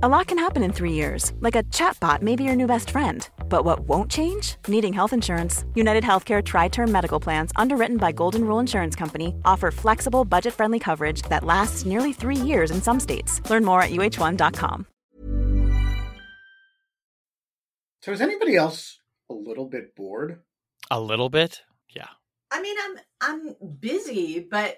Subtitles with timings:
[0.00, 2.90] A lot can happen in three years, like a chatbot may be your new best
[2.90, 3.28] friend.
[3.48, 4.54] But what won't change?
[4.68, 5.64] Needing health insurance.
[5.74, 10.54] United Healthcare Tri Term Medical Plans, underwritten by Golden Rule Insurance Company, offer flexible, budget
[10.54, 13.40] friendly coverage that lasts nearly three years in some states.
[13.50, 14.86] Learn more at uhone.com.
[18.02, 20.38] So, is anybody else a little bit bored?
[20.92, 21.62] A little bit?
[21.88, 22.06] Yeah.
[22.52, 24.76] I mean, I'm I'm busy, but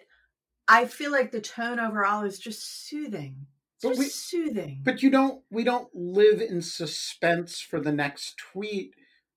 [0.67, 3.49] I feel like the tone overall is just soothing.
[3.83, 4.81] It's But we- soothing.
[4.85, 8.93] But you don't, we don't live in suspense for the next tweet.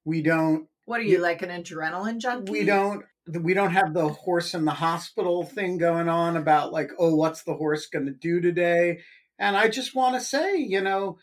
[0.06, 2.52] We don't, what are you like an adrenaline junkie?
[2.52, 6.92] we don't, we don't have the horse in the hospital thing going on about like,
[7.00, 9.00] oh, what's the horse going to do today?
[9.40, 11.18] And I just want to say, you know,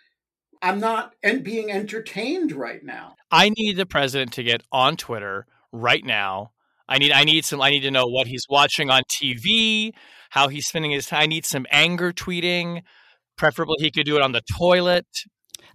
[0.63, 3.17] I'm not en- being entertained right now.
[3.31, 6.53] I need the president to get on Twitter right now.
[6.89, 9.93] I need I need some I need to know what he's watching on TV,
[10.31, 11.21] how he's spending his time.
[11.23, 12.83] I need some anger tweeting.
[13.41, 15.07] Preferably he could do it on the toilet.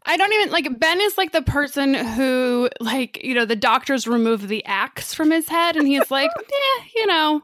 [0.05, 4.05] I don't even like Ben is like the person who like, you know, the doctors
[4.05, 7.41] remove the axe from his head and he's like, yeah, you know.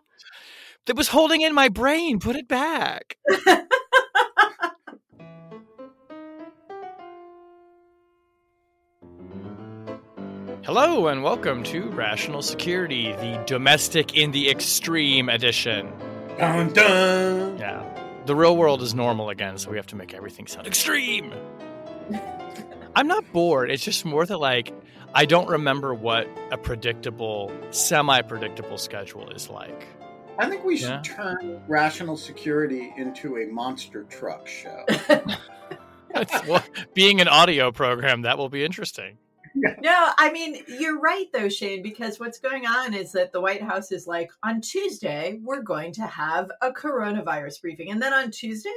[0.85, 2.19] That was holding in my brain.
[2.19, 3.17] Put it back.
[10.63, 15.91] Hello and welcome to Rational Security, the domestic in the extreme edition.
[16.37, 17.57] Dun, dun.
[17.57, 18.00] Yeah.
[18.25, 21.33] The real world is normal again, so we have to make everything sound extreme.
[22.95, 23.71] I'm not bored.
[23.71, 24.73] It's just more that like
[25.13, 29.87] I don't remember what a predictable, semi-predictable schedule is like.
[30.39, 31.01] I think we should Yeah.
[31.03, 34.85] turn rational security into a monster truck show.
[36.45, 36.61] Well,
[36.93, 39.17] being an audio program, that will be interesting.
[39.81, 43.61] No, I mean, you're right though, Shane, because what's going on is that the White
[43.61, 47.91] House is like, on Tuesday, we're going to have a coronavirus briefing.
[47.91, 48.69] And then on Tuesday,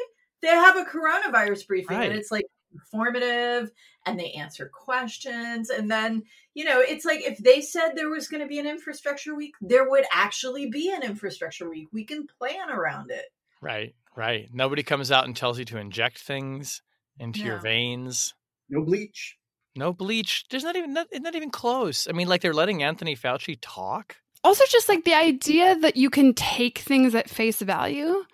[0.42, 1.96] they have a coronavirus briefing.
[1.96, 2.10] Right.
[2.10, 3.70] And it's like informative
[4.06, 5.70] and they answer questions.
[5.70, 6.22] And then,
[6.54, 9.54] you know, it's like if they said there was going to be an infrastructure week,
[9.60, 11.88] there would actually be an infrastructure week.
[11.92, 13.26] We can plan around it.
[13.60, 14.48] Right, right.
[14.52, 16.82] Nobody comes out and tells you to inject things
[17.18, 18.34] into your veins.
[18.68, 19.36] No bleach.
[19.76, 20.44] No bleach.
[20.50, 22.06] There's not even not, it's not even close.
[22.08, 24.16] I mean, like they're letting Anthony Fauci talk.
[24.42, 28.24] Also just like the idea that you can take things at face value.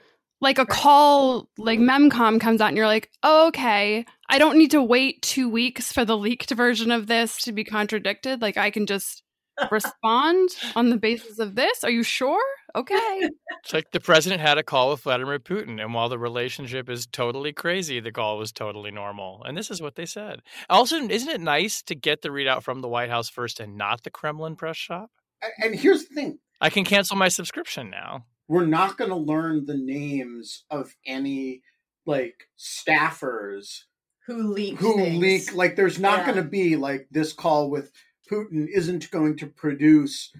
[0.42, 4.70] Like a call like memcon comes out and you're like, oh, okay, I don't need
[4.70, 8.40] to wait two weeks for the leaked version of this to be contradicted.
[8.40, 9.22] Like I can just
[9.70, 11.84] respond on the basis of this.
[11.84, 12.40] Are you sure?
[12.76, 13.28] Okay.
[13.64, 17.06] It's like the president had a call with Vladimir Putin, and while the relationship is
[17.06, 19.42] totally crazy, the call was totally normal.
[19.44, 20.40] And this is what they said.
[20.68, 24.02] Also, isn't it nice to get the readout from the White House first and not
[24.04, 25.10] the Kremlin press shop?
[25.58, 28.26] And here's the thing I can cancel my subscription now.
[28.48, 31.62] we're not going to learn the names of any
[32.06, 33.84] like staffers
[34.26, 35.18] Who leak who things.
[35.20, 36.24] leak like there's not Yeah.
[36.32, 37.92] going to be like this call with
[38.30, 40.32] putin isn't going to produce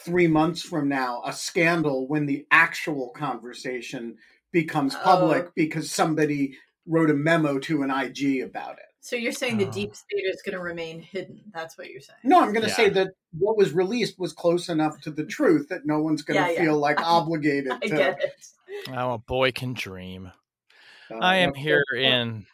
[0.00, 4.16] three months from now a scandal when the actual conversation
[4.52, 5.52] becomes public Oh.
[5.56, 9.70] because somebody wrote a memo to an ig about it So you're saying the Oh.
[9.72, 11.40] deep state is going to remain hidden.
[11.52, 12.18] That's what you're saying.
[12.24, 12.74] no i'm going to Yeah.
[12.76, 13.08] say that
[13.38, 16.52] what was released was close enough to the truth that no one's going to Yeah,
[16.52, 16.62] yeah.
[16.64, 18.46] feel like obligated I to get it.
[18.96, 20.30] Oh, a boy can dream.
[21.10, 22.46] uh, I am here in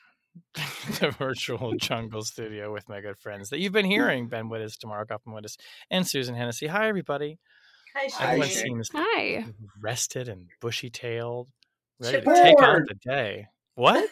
[1.01, 5.07] the virtual jungle studio with my good friends that you've been hearing Ben Wittes, Tamara
[5.07, 5.57] Cofman Wittes,
[5.91, 6.67] and Susan Hennessy.
[6.67, 7.39] Hi, everybody.
[7.95, 8.63] Hi, Hi, Everyone Shane.
[8.65, 9.45] seems Hi.
[9.81, 11.49] rested and bushy tailed,
[12.01, 13.47] ready to take on the day.
[13.75, 14.09] What?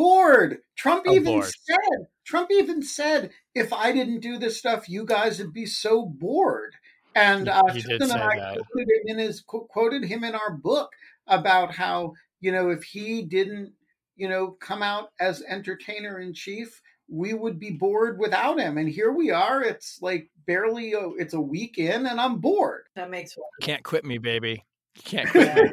[0.00, 0.58] bored.
[0.76, 1.52] Trump Oh, even bored.
[1.66, 6.06] said, Trump even said, if I didn't do this stuff, you guys would be so
[6.06, 6.74] bored.
[7.14, 8.58] And uh, he did Susan and I that.
[8.70, 10.90] quoted him in his quoted him in our book
[11.26, 13.72] about how you know if he didn't
[14.20, 18.76] you know come out as entertainer in chief, we would be bored without him.
[18.76, 19.62] And here we are.
[19.62, 22.84] It's like barely a, it's a week in, and I'm bored.
[22.96, 23.48] That makes one.
[23.62, 24.64] Can't quit me, baby.
[25.04, 25.70] Can't quit me.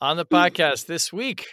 [0.00, 0.34] On the hmm.
[0.34, 1.46] podcast this week,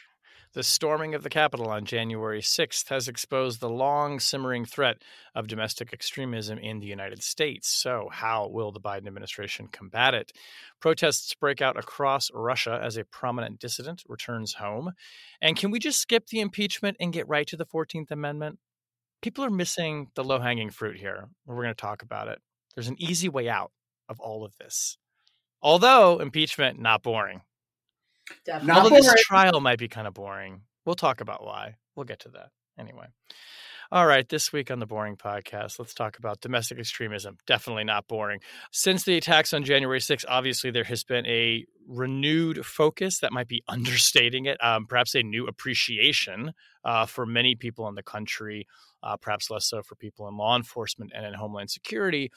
[0.53, 5.01] the storming of the Capitol on January 6th has exposed the long simmering threat
[5.33, 7.69] of domestic extremism in the United States.
[7.69, 10.33] So, how will the Biden administration combat it?
[10.81, 14.91] Protests break out across Russia as a prominent dissident returns home.
[15.41, 18.59] And can we just skip the impeachment and get right to the 14th Amendment?
[19.21, 21.29] People are missing the low hanging fruit here.
[21.45, 22.39] We're going to talk about it.
[22.75, 23.71] There's an easy way out
[24.09, 24.97] of all of this.
[25.61, 27.41] Although impeachment, not boring.
[28.45, 28.67] Definitely.
[28.67, 30.61] Not Although this trial might be kind of boring.
[30.85, 31.75] We'll talk about why.
[31.95, 33.07] We'll get to that anyway.
[33.93, 37.35] All right, this week on the Boring Podcast, let's talk about domestic extremism.
[37.45, 38.39] Definitely not boring.
[38.71, 43.49] Since the attacks on January 6th, obviously there has been a renewed focus that might
[43.49, 46.53] be understating it, um, perhaps a new appreciation
[46.85, 48.65] uh, for many people in the country,
[49.03, 52.31] uh, perhaps less so for people in law enforcement and in homeland security,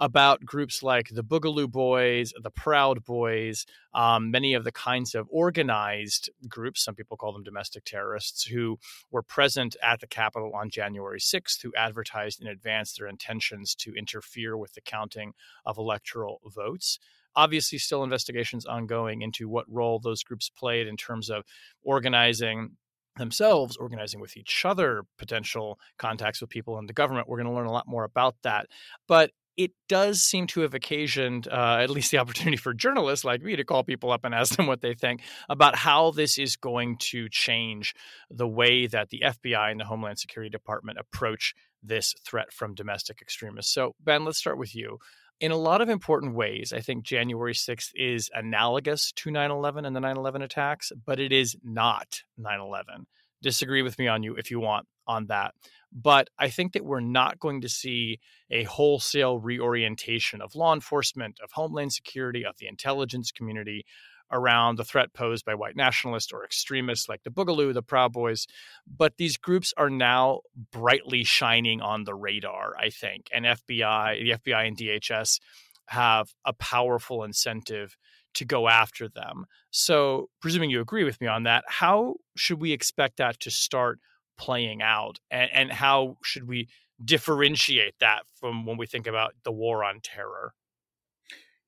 [0.00, 5.28] about groups like the Boogaloo Boys, the Proud Boys, um, many of the kinds of
[5.30, 8.78] organized groups, some people call them domestic terrorists, who
[9.10, 13.92] were present at the Capitol on January 6th, who advertised in advance their intentions to
[13.94, 15.34] interfere with the counting
[15.66, 16.98] of electoral votes.
[17.36, 21.44] Obviously still investigations ongoing into what role those groups played in terms of
[21.82, 22.76] organizing
[23.16, 27.28] themselves organizing with each other potential contacts with people in the government.
[27.28, 28.66] We're going to learn a lot more about that.
[29.06, 33.42] But it does seem to have occasioned uh, at least the opportunity for journalists like
[33.42, 35.20] me to call people up and ask them what they think
[35.50, 37.94] about how this is going to change
[38.30, 43.20] the way that the FBI and the Homeland Security Department approach this threat from domestic
[43.20, 43.72] extremists.
[43.74, 44.96] So, Ben, let's start with you.
[45.40, 49.84] In a lot of important ways, I think January 6th is analogous to 9 11
[49.84, 53.06] and the 9 11 attacks, but it is not 9 11.
[53.42, 55.54] Disagree with me on you if you want on that.
[55.92, 58.20] But I think that we're not going to see
[58.50, 63.84] a wholesale reorientation of law enforcement, of homeland security, of the intelligence community
[64.32, 68.46] around the threat posed by white nationalists or extremists like the Boogaloo, the Proud Boys.
[68.86, 70.40] But these groups are now
[70.70, 73.26] brightly shining on the radar, I think.
[73.34, 75.40] And FBI, the FBI and DHS
[75.86, 77.96] have a powerful incentive
[78.34, 79.46] to go after them.
[79.72, 83.98] So, presuming you agree with me on that, how should we expect that to start
[84.40, 86.68] playing out and, and how should we
[87.04, 90.54] differentiate that from when we think about the war on terror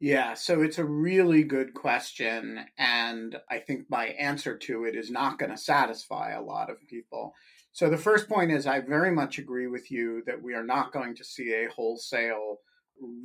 [0.03, 2.59] yeah, so it's a really good question.
[2.77, 6.85] And I think my answer to it is not going to satisfy a lot of
[6.89, 7.37] people.
[7.71, 10.93] So the first point is I very much agree with you that we are not
[10.93, 12.57] going to see a wholesale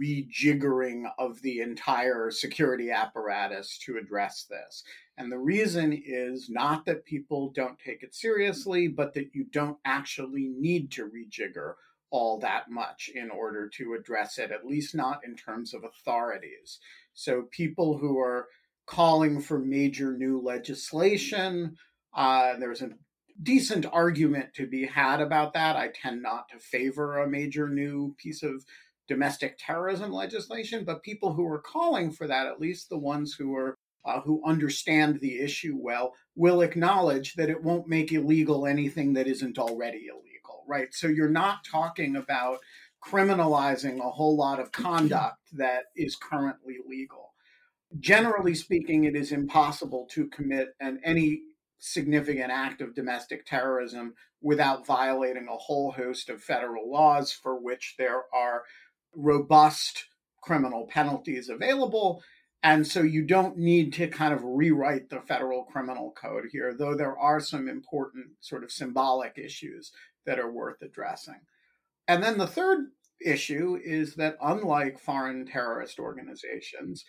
[0.02, 4.84] rejiggering of the entire security apparatus to address this.
[5.18, 9.78] And the reason is not that people don't take it seriously, but that you don't
[9.86, 11.74] actually need to rejigger
[12.10, 16.80] all that much in order to address it, at least not in terms of authorities.
[17.14, 18.48] So people who are
[18.86, 21.75] calling for major new legislation,
[22.16, 22.92] uh, there's a
[23.44, 25.75] decent argument to be had about that.
[25.75, 28.66] I tend not to favor a major new piece of
[29.07, 33.56] domestic terrorism legislation, but people who are calling for that, at least the ones who
[33.56, 33.75] are
[34.06, 39.27] uh, who understand the issue well, will acknowledge that it won't make illegal anything that
[39.27, 40.94] isn't already illegal, right?
[40.94, 42.59] So you're not talking about
[43.06, 47.33] criminalizing a whole lot of conduct that is currently legal.
[48.00, 51.42] Generally speaking, it is impossible to commit an, any
[51.80, 57.95] significant act of domestic terrorism without violating a whole host of federal laws for which
[57.98, 58.63] there are
[59.18, 60.06] robust
[60.42, 62.24] criminal penalties available.
[62.64, 66.96] And so you don't need to kind of rewrite the federal criminal code here, though
[66.96, 69.92] there are some important sort of symbolic issues
[70.25, 71.42] that are worth addressing.
[72.08, 72.88] And then the third
[73.24, 77.04] issue is that unlike foreign terrorist organizations,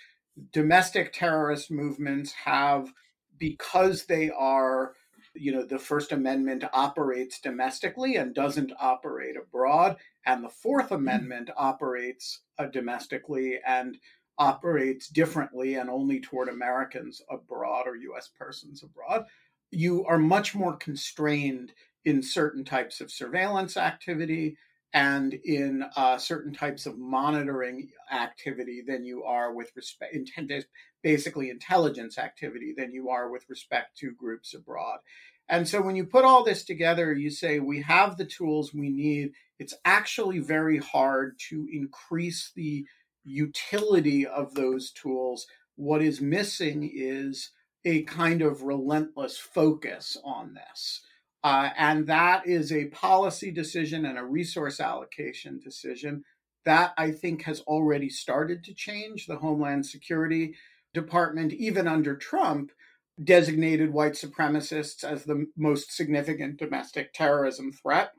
[0.53, 2.93] domestic terrorist movements have,
[3.39, 4.95] because they are
[5.39, 9.97] you know the first amendment operates domestically and doesn't operate abroad
[10.27, 13.99] and the fourth amendment operates uh, domestically and
[14.39, 19.25] operates differently and only toward americans abroad or us persons abroad.
[19.71, 21.73] You are much more constrained
[22.05, 24.57] in certain types of surveillance activity
[24.95, 30.67] and in uh, certain types of monitoring activity than you are with respect intended
[31.03, 34.99] basically intelligence activity than you are with respect to groups abroad
[35.49, 38.91] and so when you put all this together, you say, we have the tools we
[38.91, 39.33] need.
[39.59, 42.85] It's actually very hard to increase the
[43.25, 45.47] utility of those tools.
[45.77, 47.51] What is missing is
[47.85, 51.01] a kind of relentless focus on this.
[51.43, 56.25] Uh, and that is a policy decision and a resource allocation decision
[56.65, 59.27] that I think has already started to change.
[59.27, 60.57] The Homeland Security
[60.95, 62.73] Department, even under Trump,
[63.23, 68.13] designated white supremacists as the most significant domestic terrorism threat.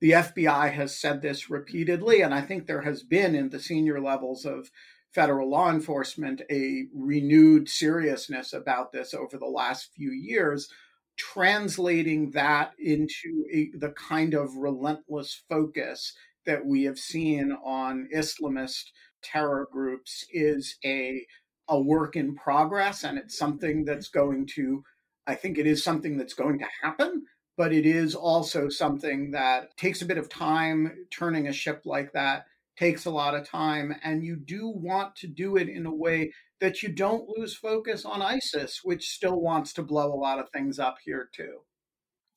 [0.00, 4.00] The FBI has said this repeatedly, and I think there has been in the senior
[4.00, 4.70] levels of
[5.14, 10.68] federal law enforcement a renewed seriousness about this over the last few years,
[11.16, 16.12] translating that into a, the kind of relentless focus
[16.44, 18.90] that we have seen on Islamist
[19.22, 21.26] terror groups is a
[21.68, 24.82] a work in progress and it's something that's going to
[25.26, 27.24] i think it is something that's going to happen
[27.56, 31.06] but it is also something that takes a bit of time.
[31.10, 32.46] Turning a ship like that
[32.78, 36.32] takes a lot of time, and you do want to do it in a way
[36.60, 40.50] that you don't lose focus on ISIS, which still wants to blow a lot of
[40.50, 41.60] things up here too.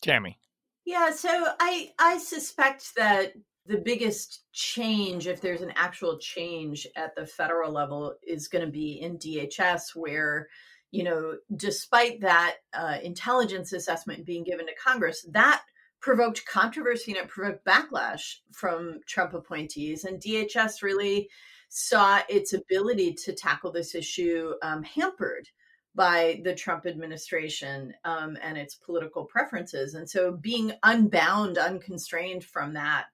[0.01, 0.39] Tammy.
[0.85, 3.33] Yeah, so I I suspect that
[3.69, 8.71] the biggest change, if there's an actual change at the federal level, is going to
[8.71, 10.47] be in DHS, where
[10.91, 15.61] you know, despite that uh, intelligence assessment being given to Congress, that
[16.01, 21.29] provoked controversy and it provoked backlash from Trump appointees, and DHS really
[21.69, 25.47] saw its ability to tackle this issue um, hampered
[25.93, 29.93] by the Trump administration um, and its political preferences.
[29.93, 33.05] And so being unbound, unconstrained from that,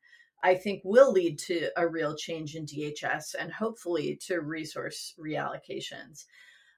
[0.44, 6.26] I think will lead to a real change in DHS and hopefully to resource reallocations.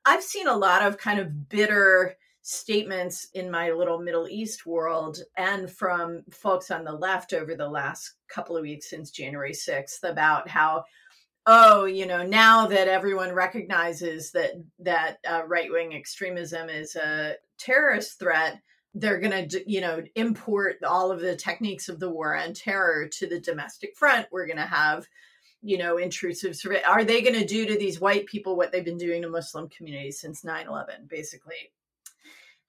[0.06, 2.16] I've seen a lot of kind of bitter
[2.48, 7.68] statements in my little Middle East world and from folks on the left over the
[7.68, 10.86] last couple of weeks since January 6th about how
[11.46, 18.18] oh you know now that everyone recognizes that that uh, right-wing extremism is a terrorist
[18.18, 18.62] threat
[19.00, 23.08] they're going to you know import all of the techniques of the war on terror
[23.08, 24.28] to the domestic front.
[24.32, 25.08] We're going to have
[25.62, 28.86] you know intrusive surveillance are they going to do to these white people what they've
[28.86, 31.72] been doing to muslim communities since 9-11 basically.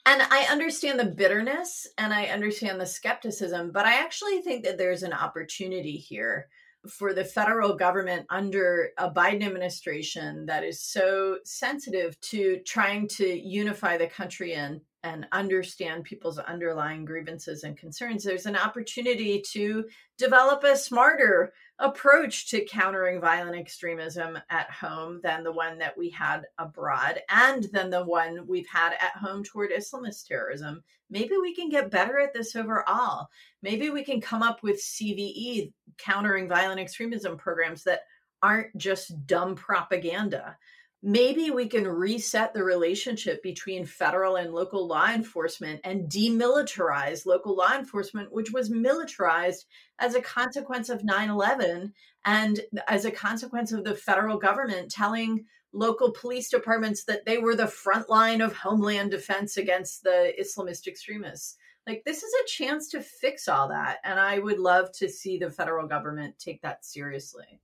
[0.07, 4.79] And i understand the bitterness and i understand the skepticism but i actually think that
[4.79, 6.49] there's an opportunity here
[6.89, 13.27] for the federal government under a Biden administration that is so sensitive to trying to
[13.27, 19.85] unify the country and and understand people's underlying grievances and concerns there's an opportunity to
[20.17, 26.11] develop a smarter approach to countering violent extremism at home than the one that we
[26.11, 30.83] had abroad and than the one we've had at home toward Islamist terrorism.
[31.09, 33.29] Maybe we can get better at this overall.
[33.63, 38.01] Maybe we can come up with CVE, countering violent extremism programs that
[38.43, 40.57] aren't just dumb propaganda
[41.03, 47.57] maybe we can reset the relationship between federal and local law enforcement and demilitarize local
[47.57, 49.67] law enforcement, which was militarized
[49.99, 51.93] as a consequence of 9 11
[52.25, 57.55] and as a consequence of the federal government telling local police departments that they were
[57.55, 61.57] the front line of homeland defense against the Islamist extremists.
[61.87, 63.99] Like, this is a chance to fix all that.
[64.05, 67.61] And I would love to see the federal government take that seriously.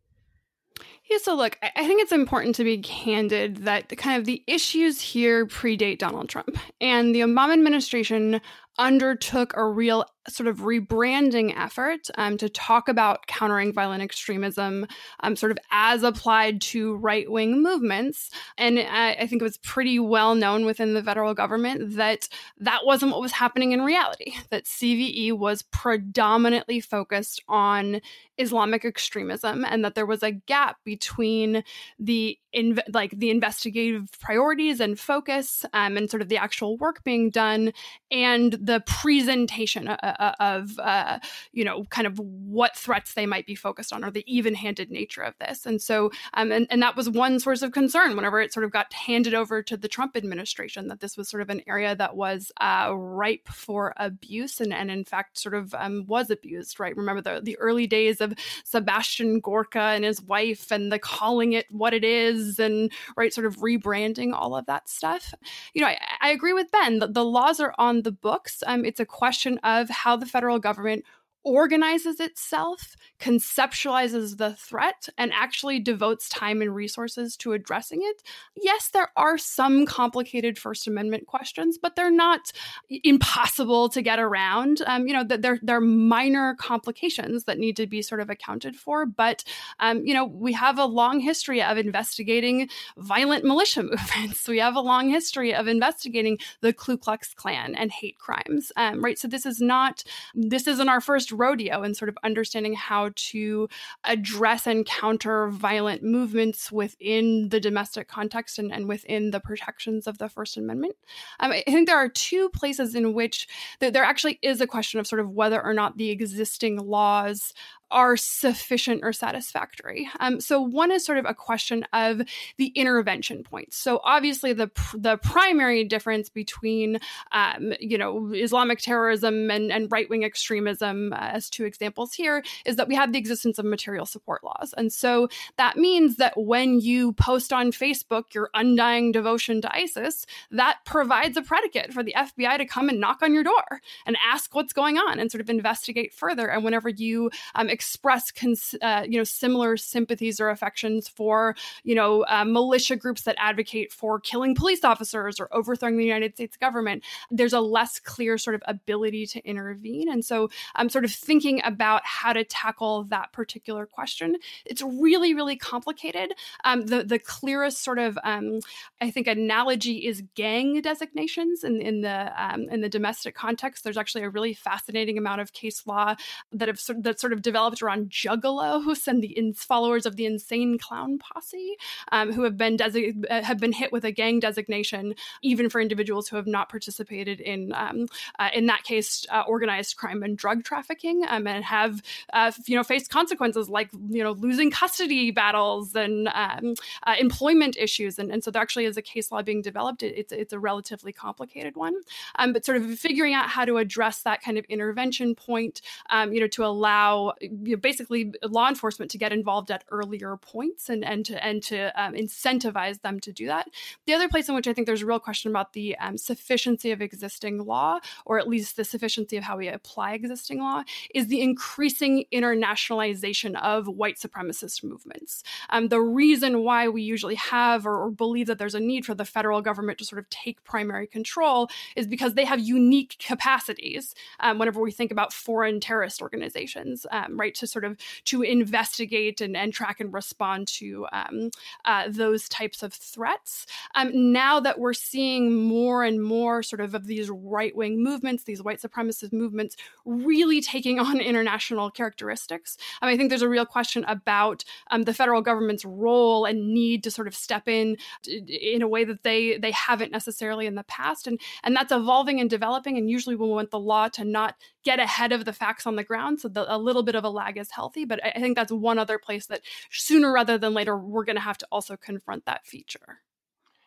[1.11, 5.03] Yeah, so look, I think it's important to be candid that kind of the issues
[5.03, 6.57] here predate Donald Trump.
[6.81, 8.41] And the Obama administration
[8.79, 14.87] undertook a real sort of rebranding effort um, to talk about countering violent extremism,
[15.21, 18.31] um, sort of as applied to right wing movements.
[18.57, 22.81] And I, I, think it was pretty well known within the federal government that that
[22.85, 28.01] wasn't what was happening in reality, that CVE was predominantly focused on
[28.39, 31.65] Islamic extremism and that there was a gap between
[31.99, 37.03] the in, like the investigative priorities and focus um, and sort of the actual work
[37.03, 37.73] being done
[38.13, 41.19] and the presentation uh, uh, of uh,
[41.53, 45.23] you know kind of what threats they might be focused on or the even-handed nature
[45.23, 45.67] of this.
[45.67, 48.71] And so um, and, and that was one source of concern whenever it sort of
[48.71, 52.15] got handed over to the trump administration that this was sort of an area that
[52.15, 56.97] was uh, ripe for abuse and, and in fact sort of um, was abused right?
[56.97, 58.33] Remember the, the early days of
[58.65, 63.47] sebastian gorka and his wife and the calling it what it is and right sort
[63.47, 65.35] of rebranding all of that stuff.
[65.73, 68.63] You know i, I agree with ben the, the laws are on the books.
[68.67, 71.05] Um, it's a question of how the federal government
[71.45, 78.23] organizes itself, conceptualizes the threat, and actually devotes time and resources to addressing it.
[78.57, 82.53] Yes, there are some complicated First Amendment questions, but they're not
[82.89, 84.83] impossible to get around.
[84.87, 89.07] Um, you know, they're, they're minor complications that need to be sort of accounted for.
[89.07, 89.45] But,
[89.81, 94.49] um, you know, we have a long history of investigating violent militia movements.
[94.49, 99.05] We have a long history of investigating the Ku Klux Klan and hate crimes, um,
[99.05, 99.19] right?
[99.19, 100.03] So this is not,
[100.35, 103.69] this isn't our first rodeo and sort of understanding how to
[104.05, 110.19] address and counter violent movements within the domestic context and, and within the protections of
[110.19, 110.97] the First Amendment.
[111.41, 113.49] Um, I think there are two places in which
[113.81, 117.53] th- there actually is a question of sort of whether or not the existing laws
[117.95, 120.09] are sufficient or satisfactory.
[120.19, 122.23] Um, so one is sort of a question of
[122.59, 123.77] the intervention points.
[123.77, 126.99] So obviously the the primary difference between
[127.31, 132.43] um, you know Islamic terrorism and, and right wing extremism, uh, as two examples here,
[132.67, 136.35] is that we have the existence of material support laws, and so that means that
[136.37, 142.03] when you post on Facebook your undying devotion to ISIS, that provides a predicate for
[142.03, 145.31] the FBI to come and knock on your door and ask what's going on and
[145.31, 146.51] sort of investigate further.
[146.51, 151.95] And whenever you um, express cons- uh, you know similar sympathies or affections for you
[151.95, 156.57] know uh, militia groups that advocate for killing police officers or overthrowing the United States
[156.57, 160.11] government, there's a less clear sort of ability to intervene.
[160.11, 164.37] And so I'm sort of thinking about how to tackle that particular question.
[164.65, 166.33] It's really, really complicated.
[166.65, 168.61] Um, the the clearest sort of um,
[169.01, 173.85] I think analogy is gang designations in in the um, in the domestic context.
[173.85, 176.15] There's actually a really fascinating amount of case law
[176.53, 180.79] that have that sort of developed around juggalos and the in- followers of the insane
[180.79, 181.77] clown posse
[182.13, 185.81] um, who have been desi- uh, have been hit with a gang designation, even for
[185.81, 188.07] individuals who have not participated in um,
[188.39, 192.03] uh, in that case uh, organized crime and drug trafficking um, and have
[192.33, 197.77] uh, you know faced consequences like you know losing custody battles and um, uh, employment
[197.77, 198.19] issues.
[198.19, 200.03] And, and so there actually is a case law being developed.
[200.03, 201.95] It, it's it's a relatively complicated one.
[202.37, 205.81] Um, but sort of figuring out how to address that kind of intervention point
[206.11, 210.37] um, you know to allow you know, basically law enforcement to get involved at earlier
[210.37, 213.69] points and and to and to um, incentivize them to do that
[214.07, 216.91] the other place in which I think there's a real question about the um, sufficiency
[216.91, 220.83] of existing law, or at least the sufficiency of how we apply existing law,
[221.15, 225.43] is the increasing internationalization of white supremacist movements.
[225.71, 229.15] Um, the reason why we usually have or, or believe that there's a need for
[229.15, 234.15] the federal government to sort of take primary control is because they have unique capacities.
[234.41, 237.97] Um, whenever we think about foreign terrorist organizations, um, right, to sort of
[238.27, 241.51] to investigate and, and track and respond to um,
[241.85, 243.67] uh, those types of threats.
[243.95, 248.45] Um, now that we're seeing more and more sort of of these right wing movements,
[248.45, 253.67] these white supremacist movements, really taking on international characteristics, um, I think there's a real
[253.67, 257.97] question about um, the federal government's role and need to sort of step in
[258.27, 262.41] in a way that they they haven't necessarily in the past, and and that's evolving
[262.41, 262.97] and developing.
[262.97, 266.05] And usually, we want the law to not get ahead of the facts on the
[266.05, 268.05] ground, so the, a little bit of a lag is healthy.
[268.05, 271.37] But I, I think that's one other place that sooner rather than later we're going
[271.37, 273.21] to have to also confront that feature.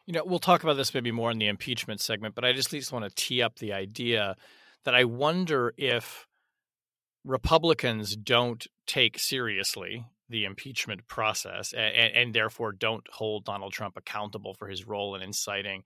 [0.05, 2.69] You know, we'll talk about this maybe more in the impeachment segment, but I just
[2.69, 4.35] at least want to tee up the idea
[4.85, 6.27] that I wonder if
[7.25, 14.53] Republicans don't take seriously the impeachment process and, and, therefore don't hold Donald Trump accountable
[14.53, 15.83] for his role in inciting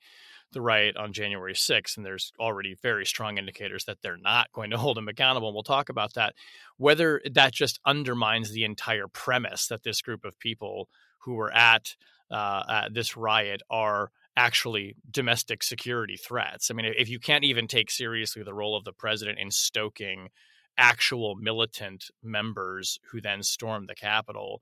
[0.54, 1.98] the riot on January 6th.
[1.98, 5.50] And there's already very strong indicators that they're not going to hold him accountable.
[5.50, 6.34] And we'll talk about that.
[6.78, 11.96] Whether that just undermines the entire premise that this group of people who were at
[12.32, 16.72] uh, at this riot are actually domestic security threats.
[16.72, 20.30] I mean, if you can't even take seriously the role of the president in stoking
[20.78, 24.62] actual militant members who then storm the Capitol,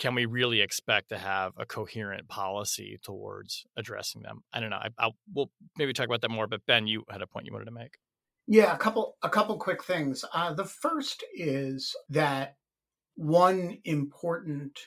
[0.00, 4.42] can we really expect to have a coherent policy towards addressing them?
[4.52, 4.80] I don't know.
[4.98, 6.46] I, will we'll maybe talk about that more.
[6.46, 7.98] But Ben, you had a point you wanted to make.
[8.48, 10.24] Yeah, a couple a couple quick things.
[10.34, 12.56] Uh, the first is that
[13.14, 14.80] one important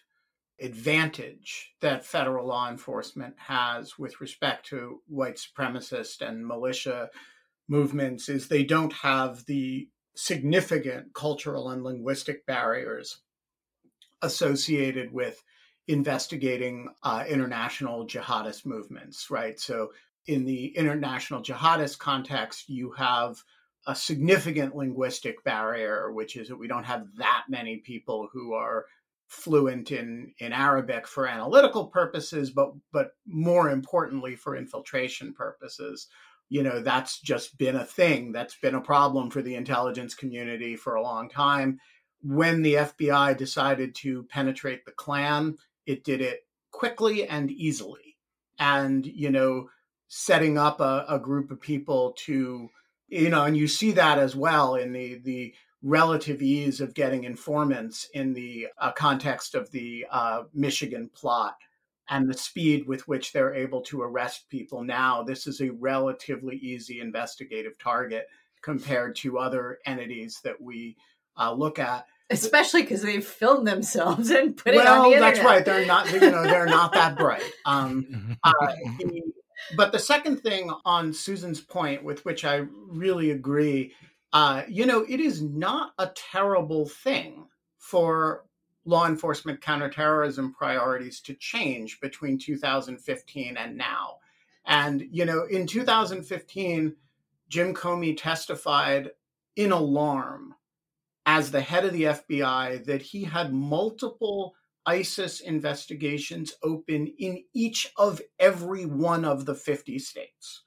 [0.60, 7.10] advantage that federal law enforcement has with respect to white supremacist and militia
[7.70, 13.22] movements is they don't have the significant cultural and linguistic barriers
[14.24, 15.44] associated with
[15.88, 19.60] investigating uh, international jihadist movements, right?
[19.60, 19.92] So,
[20.26, 23.38] in the international jihadist context, you have
[23.88, 28.86] a significant linguistic barrier, which is that we don't have that many people who are
[29.28, 36.08] fluent in in Arabic for analytical purposes, but but more importantly for infiltration purposes.
[36.50, 38.32] You know, that's just been a thing.
[38.32, 41.80] That's been a problem for the intelligence community for a long time.
[42.24, 48.18] When the FBI decided to penetrate the Klan, it did it quickly and easily.
[48.60, 49.70] And, you know,
[50.08, 52.70] setting up a, a group of people to,
[53.08, 57.26] you know, and you see that as well in the the relative ease of getting
[57.26, 61.58] informants in the uh, context of the uh, Michigan plot
[62.10, 65.24] and the speed with which they're able to arrest people now.
[65.24, 68.28] This is a relatively easy investigative target
[68.62, 70.96] compared to other entities that we
[71.38, 72.06] uh, look at.
[72.30, 75.22] Especially because they've filmed themselves and put well, it on the world.
[75.22, 75.66] Well, that's right.
[75.66, 77.44] They're not, you know, they're not that bright.
[77.66, 78.52] Um, uh,
[79.00, 79.22] the,
[79.76, 83.94] but the second thing on Susan's point, with which I really agree,
[84.32, 88.46] uh, you know, it is not a terrible thing for
[88.86, 94.18] law enforcement counterterrorism priorities to change between 2015 and now.
[94.66, 96.96] And, you know, in 2015,
[97.50, 99.12] Jim Comey testified
[99.56, 100.56] in alarm
[101.26, 104.54] as the head of the FBI that he had multiple
[104.86, 110.64] ISIS investigations open in each of every one of the 50 states.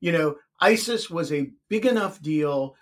[0.00, 2.74] You know, ISIS was a big enough deal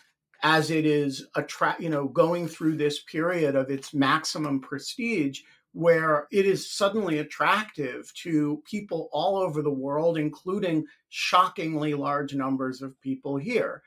[0.43, 5.41] as it is attract, you know, going through this period of its maximum prestige
[5.73, 12.83] where it is suddenly attractive to people all over the world, including shockingly large numbers
[12.83, 13.83] of people here.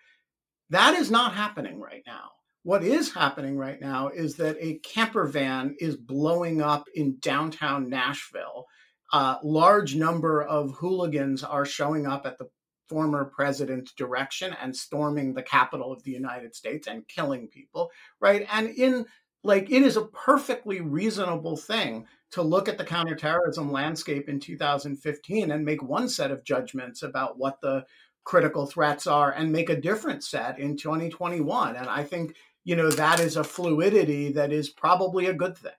[0.69, 2.32] That is not happening right now.
[2.63, 7.89] What is happening right now is that a camper van is blowing up in downtown
[7.89, 8.65] Nashville.
[9.13, 12.50] A large number of hooligans are showing up at the
[12.88, 18.45] former president's direction and storming the capital of the United States and killing people, right?
[18.52, 19.06] And in
[19.43, 25.52] like it is a perfectly reasonable thing to look at the counterterrorism landscape in 2015
[25.52, 27.84] and make one set of judgments about what the
[28.24, 32.89] critical threats are and make a different set in 2021 and i think you know
[32.89, 35.71] that is a fluidity that is probably a good thing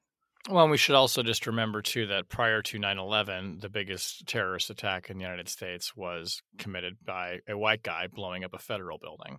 [0.51, 5.09] well, we should also just remember too that prior to 9/11, the biggest terrorist attack
[5.09, 9.39] in the United States was committed by a white guy blowing up a federal building.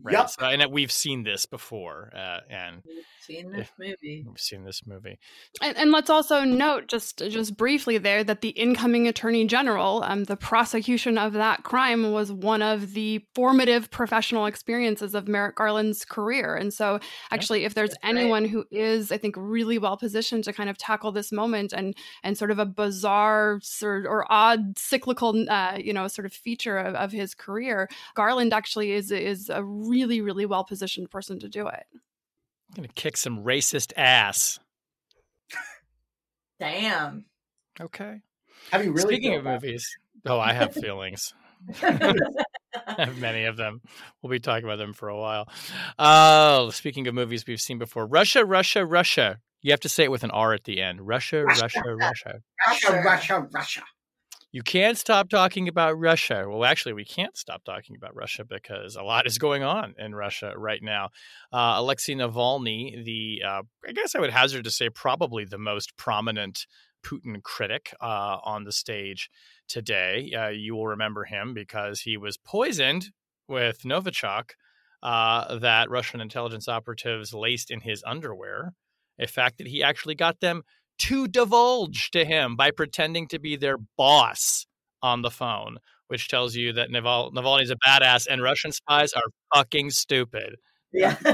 [0.00, 0.14] Right.
[0.14, 0.30] Yep.
[0.30, 4.24] So, and we've seen this before, uh, and we've seen this movie.
[4.26, 5.18] We've seen this movie.
[5.60, 10.24] And, and, let's also note, just just briefly there, that the incoming attorney general, um,
[10.24, 16.04] the prosecution of that crime was one of the formative professional experiences of Merrick Garland's
[16.04, 16.56] career.
[16.56, 16.98] And so,
[17.30, 17.66] actually, yep.
[17.68, 18.50] if there's That's anyone right.
[18.50, 22.36] who is, I think, really well positioned to kind of tackle this moment and and
[22.36, 26.94] sort of a bizarre sort or odd cyclical, uh, you know, sort of feature of,
[26.94, 31.68] of his career, Garland actually is is a really, really well positioned person to do
[31.68, 31.84] it.
[31.92, 34.58] I'm gonna kick some racist ass.
[36.58, 37.26] Damn.
[37.78, 38.20] Okay.
[38.70, 39.14] Have you really?
[39.16, 39.62] Speaking of that?
[39.62, 39.86] movies,
[40.26, 41.34] oh, I have feelings.
[41.82, 43.82] I have many of them.
[44.22, 45.48] We'll be talking about them for a while.
[45.98, 49.38] Oh, uh, speaking of movies we've seen before, Russia, Russia, Russia.
[49.60, 51.06] You have to say it with an R at the end.
[51.06, 52.40] Russia, Russia, Russia.
[52.66, 53.46] Russia, Russia, Russia.
[53.52, 53.82] Russia
[54.52, 56.44] you can't stop talking about Russia.
[56.46, 60.14] Well, actually, we can't stop talking about Russia because a lot is going on in
[60.14, 61.08] Russia right now.
[61.50, 65.96] Uh, Alexei Navalny, the uh, I guess I would hazard to say probably the most
[65.96, 66.66] prominent
[67.02, 69.30] Putin critic uh, on the stage
[69.68, 70.30] today.
[70.36, 73.10] Uh, you will remember him because he was poisoned
[73.48, 74.50] with Novichok
[75.02, 78.74] uh, that Russian intelligence operatives laced in his underwear.
[79.18, 80.62] A fact that he actually got them
[80.98, 84.66] to divulge to him by pretending to be their boss
[85.02, 85.78] on the phone,
[86.08, 89.22] which tells you that Naval- Navalny's a badass and Russian spies are
[89.54, 90.56] fucking stupid.
[90.92, 91.16] Yeah.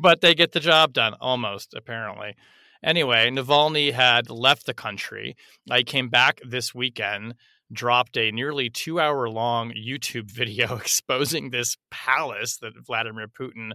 [0.00, 2.34] but they get the job done almost, apparently.
[2.82, 5.36] Anyway, Navalny had left the country.
[5.70, 7.34] I came back this weekend,
[7.72, 13.72] dropped a nearly two hour long YouTube video exposing this palace that Vladimir Putin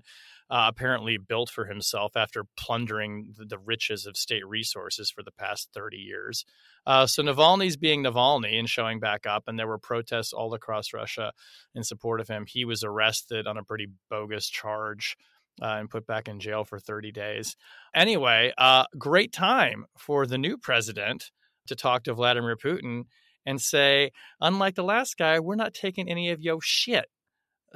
[0.51, 5.31] uh, apparently built for himself after plundering the, the, riches of state resources for the
[5.31, 6.43] past 30 years.
[6.85, 10.93] Uh, so Navalny's being Navalny and showing back up, and there were protests all across
[10.93, 11.31] Russia
[11.73, 12.45] in support of him.
[12.45, 15.15] He was arrested on a pretty bogus charge.
[15.61, 17.57] Uh, and put back in jail for 30 days.
[17.93, 21.29] Anyway, uh, great time for the new president
[21.67, 23.03] to talk to Vladimir Putin
[23.45, 27.05] and say, unlike the last guy, we're not taking any of your shit.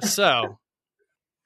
[0.02, 0.58] So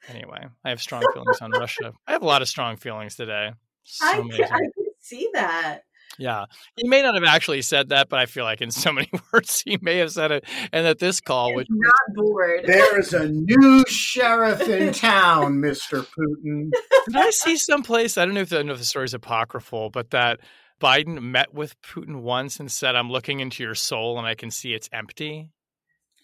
[0.08, 1.92] Anyway, I have strong feelings on Russia.
[2.06, 3.50] I have a lot of strong feelings today.
[3.82, 5.82] So I, can, I can see that.
[6.18, 6.46] Yeah.
[6.76, 9.62] He may not have actually said that, but I feel like in so many words
[9.64, 10.44] he may have said it.
[10.72, 12.66] And that this call would not bored.
[12.66, 16.06] There is a new sheriff in town, Mr.
[16.06, 16.70] Putin.
[17.06, 18.18] Did I see someplace?
[18.18, 20.40] I don't know if the, I know if the story is apocryphal, but that
[20.80, 24.50] Biden met with Putin once and said, I'm looking into your soul and I can
[24.50, 25.50] see it's empty.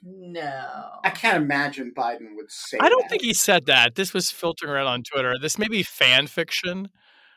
[0.03, 0.91] No.
[1.05, 3.11] I can't imagine Biden would say I don't that.
[3.11, 3.95] think he said that.
[3.95, 5.35] This was filtering around on Twitter.
[5.41, 6.91] This may be fan fiction.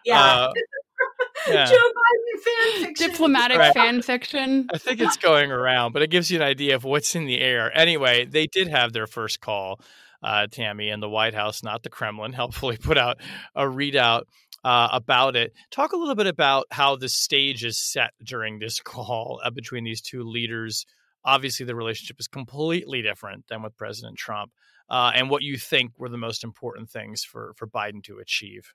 [0.05, 0.21] Yeah.
[0.21, 0.53] Uh,
[1.47, 1.65] yeah.
[1.65, 3.09] Joe Biden fan fiction.
[3.09, 3.73] Diplomatic right.
[3.73, 4.69] fan fiction.
[4.73, 7.39] I think it's going around, but it gives you an idea of what's in the
[7.39, 7.75] air.
[7.75, 9.79] Anyway, they did have their first call,
[10.21, 13.17] uh, Tammy, and the White House, not the Kremlin, helpfully put out
[13.55, 14.23] a readout
[14.63, 15.53] uh, about it.
[15.71, 19.83] Talk a little bit about how the stage is set during this call uh, between
[19.83, 20.85] these two leaders
[21.25, 24.51] Obviously, the relationship is completely different than with President Trump,
[24.89, 28.73] uh, and what you think were the most important things for for Biden to achieve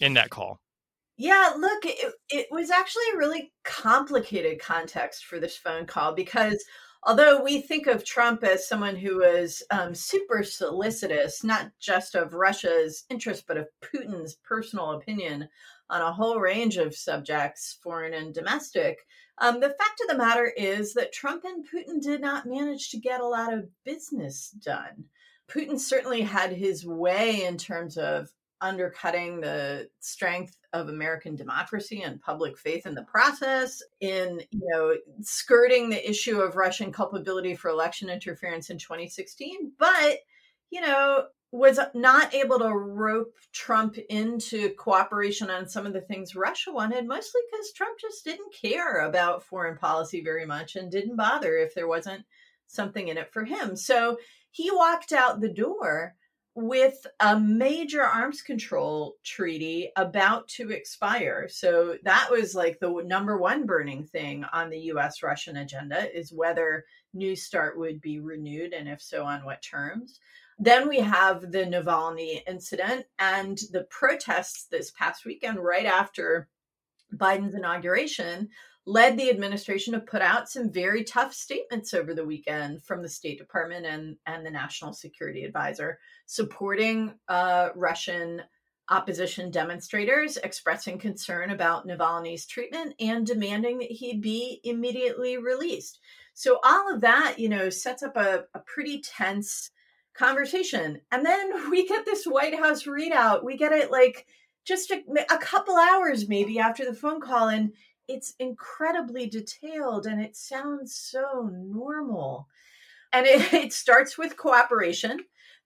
[0.00, 0.60] in that call.
[1.18, 6.64] Yeah, look, it, it was actually a really complicated context for this phone call because
[7.04, 12.34] although we think of Trump as someone who was um, super solicitous, not just of
[12.34, 15.48] Russia's interest, but of Putin's personal opinion
[15.90, 18.98] on a whole range of subjects, foreign and domestic.
[19.38, 22.98] Um, the fact of the matter is that Trump and Putin did not manage to
[22.98, 25.04] get a lot of business done.
[25.48, 32.20] Putin certainly had his way in terms of undercutting the strength of American democracy and
[32.20, 37.68] public faith in the process, in you know skirting the issue of Russian culpability for
[37.68, 40.18] election interference in 2016, but
[40.70, 46.34] you know was not able to rope Trump into cooperation on some of the things
[46.34, 51.14] Russia wanted, mostly because Trump just didn't care about foreign policy very much and didn't
[51.14, 52.24] bother if there wasn't
[52.66, 53.76] something in it for him.
[53.76, 54.16] So
[54.50, 56.14] he walked out the door
[56.54, 61.48] with a major arms control treaty about to expire.
[61.48, 66.32] So that was like the number one burning thing on the US Russian agenda is
[66.32, 70.18] whether New START would be renewed and if so on what terms.
[70.58, 76.48] Then we have the Navalny incident and the protests this past weekend right after
[77.14, 78.48] Biden's inauguration
[78.84, 83.08] led the administration to put out some very tough statements over the weekend from the
[83.08, 88.42] State Department and, and the National Security Advisor supporting uh, Russian
[88.88, 96.00] opposition demonstrators, expressing concern about Navalny's treatment and demanding that he be immediately released.
[96.34, 99.70] So all of that, you know, sets up a, a pretty tense
[100.14, 101.00] conversation.
[101.10, 103.44] And then we get this White House readout.
[103.44, 104.26] We get it like
[104.64, 107.72] just a, a couple hours maybe after the phone call and
[108.08, 112.48] it's incredibly detailed and it sounds so normal.
[113.12, 115.18] And it, it starts with cooperation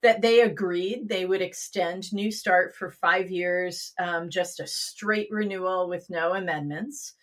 [0.02, 5.28] that they agreed they would extend New START for five years, um, just a straight
[5.30, 7.14] renewal with no amendments,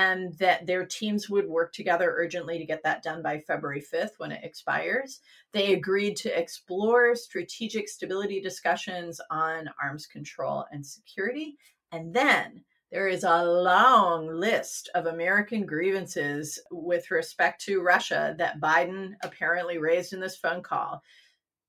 [0.00, 4.12] and that their teams would work together urgently to get that done by February 5th
[4.16, 5.20] when it expires.
[5.52, 11.56] They agreed to explore strategic stability discussions on arms control and security.
[11.92, 18.58] And then there is a long list of American grievances with respect to Russia that
[18.58, 21.02] Biden apparently raised in this phone call.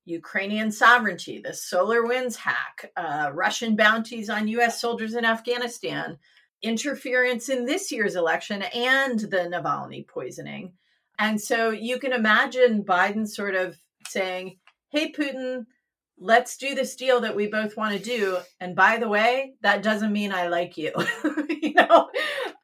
[0.04, 6.18] Ukrainian sovereignty, the SolarWinds hack, uh, Russian bounties on US soldiers in Afghanistan,
[6.62, 10.72] interference in this year's election, and the Navalny poisoning.
[11.18, 13.76] And so you can imagine Biden sort of
[14.08, 14.58] saying,
[14.90, 15.66] Hey, Putin,
[16.18, 18.38] let's do this deal that we both want to do.
[18.60, 20.92] And by the way, that doesn't mean I like you.
[21.62, 22.08] you know,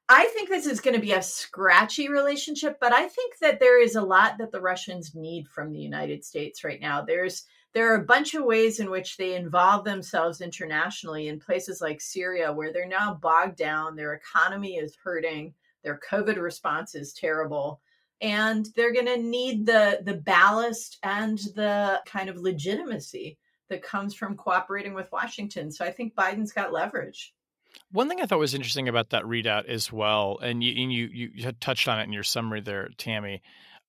[0.08, 3.82] I think this is going to be a scratchy relationship, but I think that there
[3.82, 7.02] is a lot that the Russians need from the United States right now.
[7.02, 11.80] There's there are a bunch of ways in which they involve themselves internationally in places
[11.80, 15.54] like Syria where they're now bogged down, their economy is hurting,
[15.84, 17.80] their COVID response is terrible
[18.20, 24.14] and they're going to need the the ballast and the kind of legitimacy that comes
[24.14, 25.70] from cooperating with Washington.
[25.70, 27.34] So I think Biden's got leverage.
[27.92, 31.06] One thing I thought was interesting about that readout as well, and you and you
[31.12, 33.42] you touched on it in your summary there, Tammy,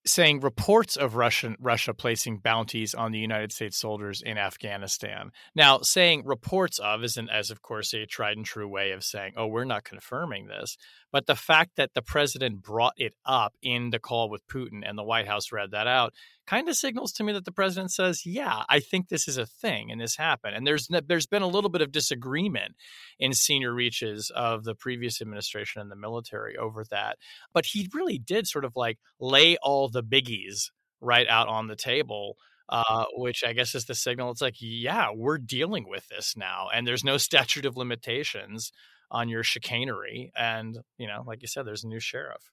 [0.10, 5.32] saying reports of Russian Russia placing bounties on the United States soldiers in Afghanistan.
[5.56, 9.34] Now, saying reports of isn't as of course a tried and true way of saying,
[9.38, 10.78] "Oh, we're not confirming this."
[11.12, 14.98] But the fact that the president brought it up in the call with Putin and
[14.98, 16.14] the White House read that out
[16.46, 19.46] kind of signals to me that the president says, "Yeah, I think this is a
[19.46, 22.76] thing and this happened." And there's there's been a little bit of disagreement
[23.20, 27.18] in senior reaches of the previous administration and the military over that,
[27.54, 31.76] but he really did sort of like lay all the biggies right out on the
[31.76, 32.36] table.
[32.72, 34.30] Uh, which I guess is the signal.
[34.30, 38.72] It's like, yeah, we're dealing with this now, and there's no statute of limitations
[39.12, 40.32] on your chicanery.
[40.38, 42.52] And, you know, like you said, there's a new sheriff.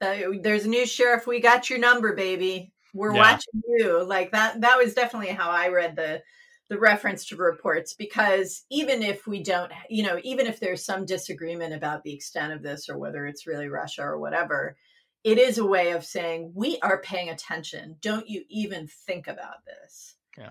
[0.00, 1.26] Uh, there's a new sheriff.
[1.26, 2.72] We got your number, baby.
[2.92, 3.20] We're yeah.
[3.20, 4.04] watching you.
[4.04, 6.22] Like that, that was definitely how I read the,
[6.68, 11.04] the reference to reports because even if we don't, you know, even if there's some
[11.04, 14.76] disagreement about the extent of this or whether it's really Russia or whatever,
[15.24, 17.96] it is a way of saying we are paying attention.
[18.00, 20.16] Don't you even think about this?
[20.36, 20.50] Yeah.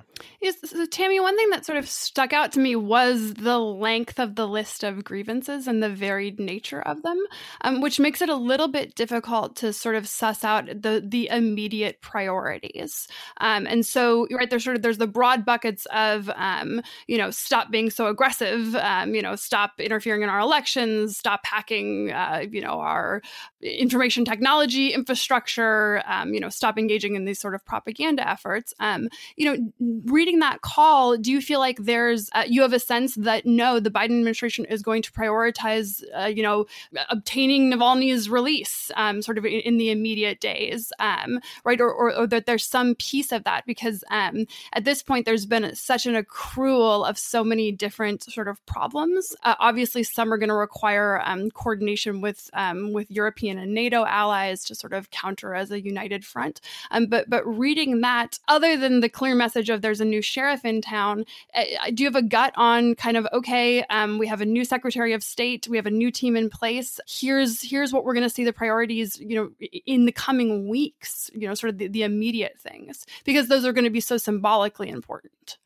[0.66, 4.36] So Tammy, one thing that sort of stuck out to me was the length of
[4.36, 7.22] the list of grievances and the varied nature of them,
[7.62, 11.28] um, which makes it a little bit difficult to sort of suss out the the
[11.30, 13.08] immediate priorities.
[13.42, 17.30] Um, and so, right there's sort of there's the broad buckets of, um, you know,
[17.30, 22.46] stop being so aggressive, um, you know, stop interfering in our elections, stop hacking, uh,
[22.50, 23.22] you know, our
[23.62, 28.74] information technology infrastructure, um, you know, stop engaging in these sort of propaganda efforts.
[28.80, 32.80] Um, you know reading that call, do you feel like there's uh, you have a
[32.80, 36.66] sense that no, the Biden administration is going to prioritize, uh, you know,
[37.10, 41.82] obtaining Navalny's release, um, sort of in, in, the immediate days, um, right?
[41.82, 45.46] Or, or, or, that there's some piece of that because um, at this point there's
[45.46, 49.36] been such an accrual of so many different sort of problems.
[49.44, 54.06] Uh, obviously, some are going to require um, coordination with um, with European and NATO
[54.06, 56.62] allies to sort of counter as a united front.
[56.92, 60.66] Um, but but reading that, other than the clear message of there's a new sheriff
[60.66, 64.42] in town, uh, do you have a gut on kind of okay, um, we have
[64.42, 67.00] a new Secretary of State, we have a new team in place.
[67.08, 71.30] Here's here's what we're going to see the priorities, you know, in the coming weeks.
[71.34, 74.18] You know, sort of the, the immediate things because those are going to be so
[74.18, 75.58] symbolically important.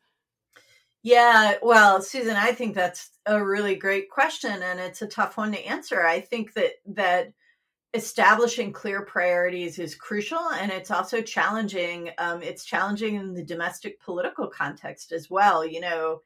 [1.02, 5.52] Yeah, well, Susan, I think that's a really great question and it's a tough one
[5.52, 6.04] to answer.
[6.04, 7.32] I think that that
[7.94, 13.98] establishing clear priorities is crucial and it's also challenging um, it's challenging in the domestic
[14.00, 16.20] political context as well you know?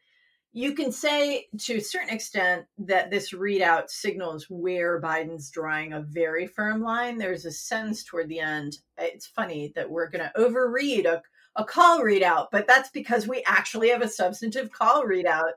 [0.55, 6.03] You can say to a certain extent that this readout signals where biden's drawing a
[6.03, 7.16] very firm line.
[7.16, 11.22] There's a sense toward the end it's funny that we're going to overread a,
[11.57, 15.53] a call readout but that's because we actually have a substantive call readout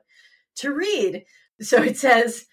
[0.56, 1.24] to read.
[1.60, 2.46] So it says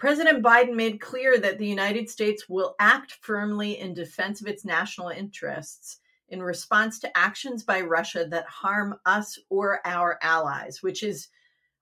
[0.00, 4.64] President Biden made clear that the United States will act firmly in defense of its
[4.64, 5.98] national interests
[6.30, 11.28] in response to actions by Russia that harm us or our allies, which is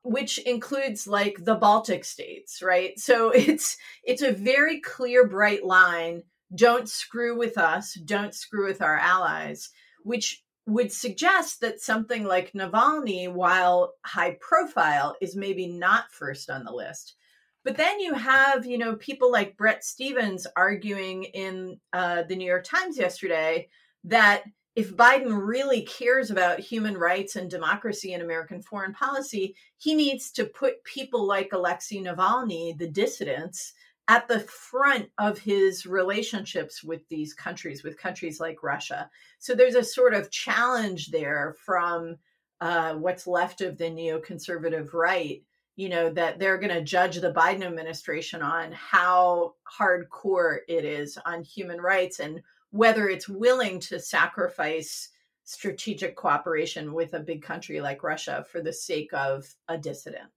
[0.02, 2.98] which includes like the Baltic states, right?
[2.98, 6.24] So it's it's a very clear bright line,
[6.57, 9.70] don't screw with us, don't screw with our allies,
[10.02, 16.64] which would suggest that something like Navalny, while high profile, is maybe not first on
[16.64, 17.14] the list.
[17.64, 22.46] But then you have, you know, people like Bret Stephens arguing in uh, the New
[22.46, 23.68] York Times yesterday
[24.04, 24.44] that
[24.76, 30.30] if Biden really cares about human rights and democracy in American foreign policy, he needs
[30.32, 33.72] to put people like Alexei Navalny, the dissidents,
[34.06, 39.10] at the front of his relationships with these countries, with countries like Russia.
[39.40, 42.16] So there's a sort of challenge there from
[42.60, 45.42] uh, what's left of the neoconservative right
[45.78, 51.16] you know that they're going to judge the biden administration on how hardcore it is
[51.24, 55.10] on human rights and whether it's willing to sacrifice
[55.44, 60.28] strategic cooperation with a big country like russia for the sake of a dissident.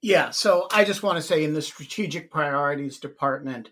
[0.00, 3.70] Yeah so i just want to say in the strategic priorities department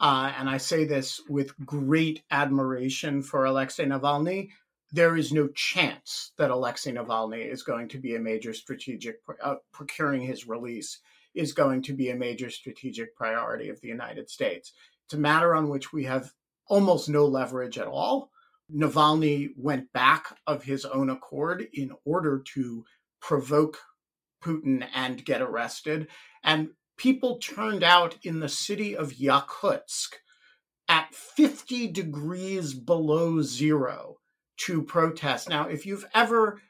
[0.00, 4.50] uh, and i say this with great admiration for alexei navalny
[4.92, 9.56] there is no chance that Alexei Navalny is going to be a major strategic, uh,
[9.72, 11.00] procuring his release
[11.34, 14.72] is going to be a major strategic priority of the United States.
[15.04, 16.32] It's a matter on which we have
[16.68, 18.30] almost no leverage at all.
[18.74, 22.84] Navalny went back of his own accord in order to
[23.20, 23.78] provoke
[24.42, 26.08] Putin and get arrested.
[26.42, 30.14] And people turned out in the city of Yakutsk
[30.88, 34.18] at 50 degrees below zero
[34.58, 35.48] to protest.
[35.48, 36.60] Now, if you've ever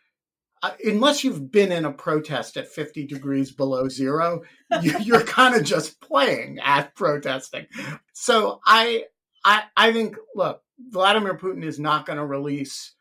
[0.62, 4.42] uh, unless you've been in a protest at 50 degrees below zero,
[4.82, 7.66] you, are kind of just playing at protesting.
[8.14, 9.04] So I,
[9.44, 12.94] I, I think, look, Vladimir Putin is not going to release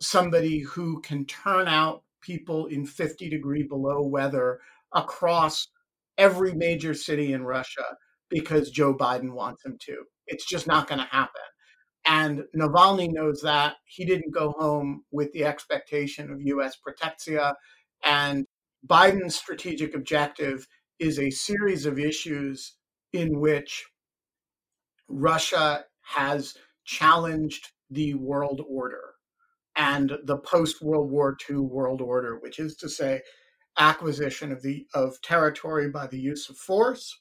[0.00, 4.60] somebody who can turn out people in 50 degree below weather
[4.92, 5.68] across
[6.16, 7.84] every major city in Russia
[8.30, 9.96] because Joe Biden wants him to.
[10.26, 11.42] It's just not going to happen.
[12.06, 13.76] And Navalny knows that.
[13.86, 17.54] He didn't go home with the expectation of US protectia.
[18.04, 18.46] And
[18.86, 20.66] Biden's strategic objective
[20.98, 22.76] is a series of issues
[23.12, 23.86] in which
[25.08, 29.14] Russia has challenged the world order
[29.76, 33.22] and the post World War II world order, which is to say,
[33.78, 37.20] acquisition of the of territory by the use of force,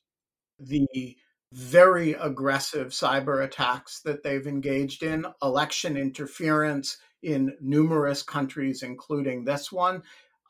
[0.60, 1.18] the
[1.54, 9.72] very aggressive cyber attacks that they've engaged in, election interference in numerous countries, including this
[9.72, 10.02] one,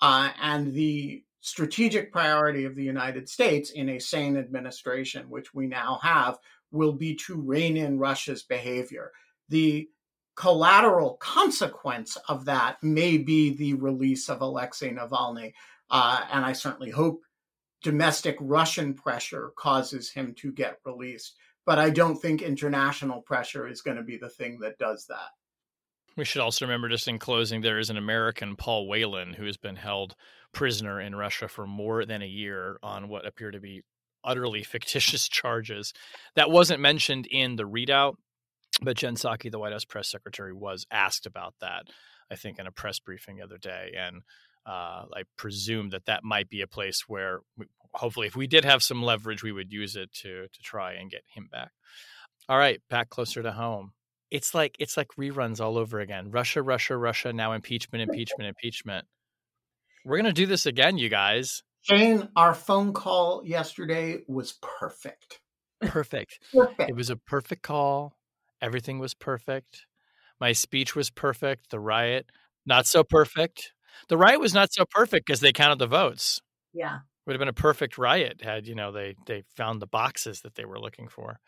[0.01, 5.67] uh, and the strategic priority of the United States in a sane administration, which we
[5.67, 6.37] now have,
[6.71, 9.11] will be to rein in Russia's behavior.
[9.49, 9.89] The
[10.35, 15.53] collateral consequence of that may be the release of Alexei Navalny.
[15.89, 17.21] Uh, and I certainly hope
[17.83, 21.35] domestic Russian pressure causes him to get released.
[21.65, 25.29] But I don't think international pressure is going to be the thing that does that.
[26.17, 29.57] We should also remember, just in closing, there is an American, Paul Whelan, who has
[29.57, 30.15] been held
[30.51, 33.83] prisoner in Russia for more than a year on what appear to be
[34.23, 35.93] utterly fictitious charges.
[36.35, 38.15] That wasn't mentioned in the readout,
[38.81, 41.85] but Jen Psaki, the White House press secretary, was asked about that
[42.33, 43.93] I think, in a press briefing the other day.
[43.97, 44.23] And
[44.65, 48.65] uh, I presume that that might be a place where, we, hopefully, if we did
[48.65, 51.71] have some leverage, we would use it to to try and get him back.
[52.49, 53.91] All right, back closer to home.
[54.31, 56.31] It's like it's like reruns all over again.
[56.31, 57.33] Russia, Russia, Russia.
[57.33, 59.05] Now impeachment, impeachment, impeachment.
[60.05, 61.63] We're gonna do this again, you guys.
[61.81, 65.41] Shane, our phone call yesterday was perfect.
[65.81, 66.39] Perfect.
[66.53, 66.89] Perfect.
[66.89, 68.15] It was a perfect call.
[68.61, 69.85] Everything was perfect.
[70.39, 71.69] My speech was perfect.
[71.69, 72.31] The riot,
[72.65, 73.73] not so perfect.
[74.09, 76.41] The riot was not so perfect because they counted the votes.
[76.73, 76.99] Yeah.
[77.25, 80.55] Would have been a perfect riot had you know they they found the boxes that
[80.55, 81.39] they were looking for.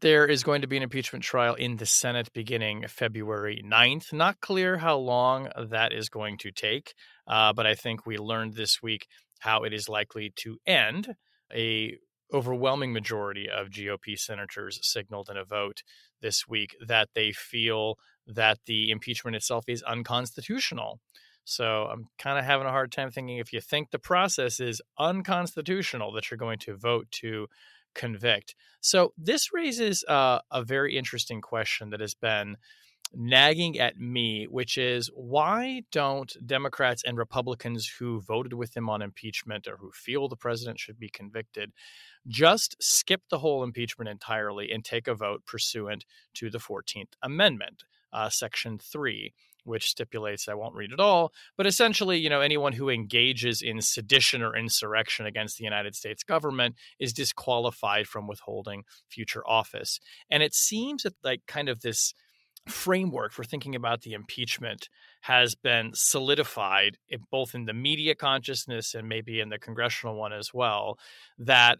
[0.00, 4.12] There is going to be an impeachment trial in the Senate beginning February 9th.
[4.12, 6.94] Not clear how long that is going to take,
[7.26, 9.06] uh, but I think we learned this week
[9.40, 11.14] how it is likely to end.
[11.52, 11.96] A
[12.32, 15.82] overwhelming majority of GOP senators signaled in a vote
[16.20, 17.96] this week that they feel
[18.26, 21.00] that the impeachment itself is unconstitutional.
[21.50, 24.80] So I'm kind of having a hard time thinking if you think the process is
[24.98, 27.48] unconstitutional that you're going to vote to
[27.92, 28.54] convict.
[28.80, 32.56] So this raises uh, a very interesting question that has been
[33.12, 39.02] nagging at me, which is why don't Democrats and Republicans who voted with him on
[39.02, 41.72] impeachment or who feel the president should be convicted
[42.28, 47.84] just skip the whole impeachment entirely and take a vote pursuant to the 14th Amendment,
[48.12, 49.32] uh, Section 3?
[49.64, 53.80] Which stipulates I won't read it all, but essentially, you know, anyone who engages in
[53.80, 60.00] sedition or insurrection against the United States government is disqualified from withholding future office.
[60.30, 62.14] And it seems that like kind of this
[62.68, 64.88] framework for thinking about the impeachment
[65.22, 70.32] has been solidified in, both in the media consciousness and maybe in the congressional one
[70.32, 70.98] as well
[71.38, 71.78] that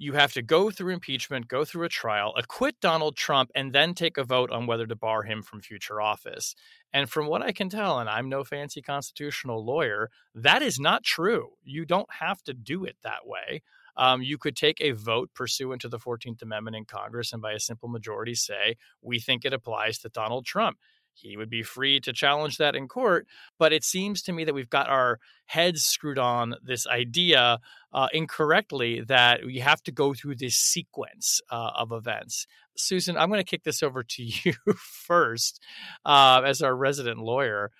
[0.00, 3.92] you have to go through impeachment, go through a trial, acquit Donald Trump, and then
[3.92, 6.54] take a vote on whether to bar him from future office.
[6.90, 11.04] And from what I can tell, and I'm no fancy constitutional lawyer, that is not
[11.04, 11.50] true.
[11.62, 13.60] You don't have to do it that way.
[13.94, 17.52] Um, you could take a vote pursuant to the 14th Amendment in Congress and by
[17.52, 20.78] a simple majority say, we think it applies to Donald Trump
[21.20, 23.26] he would be free to challenge that in court.
[23.58, 27.58] But it seems to me that we've got our heads screwed on this idea
[27.92, 32.46] uh, incorrectly that we have to go through this sequence uh, of events.
[32.76, 35.62] Susan, I'm going to kick this over to you first
[36.04, 37.70] uh, as our resident lawyer.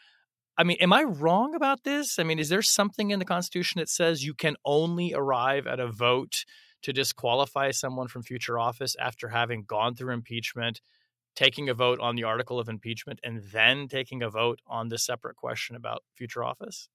[0.58, 2.18] I mean, am I wrong about this?
[2.18, 5.80] I mean, is there something in the Constitution that says you can only arrive at
[5.80, 6.44] a vote
[6.82, 10.82] to disqualify someone from future office after having gone through impeachment?
[11.34, 15.04] Taking a vote on the article of impeachment and then taking a vote on this
[15.04, 16.88] separate question about future office?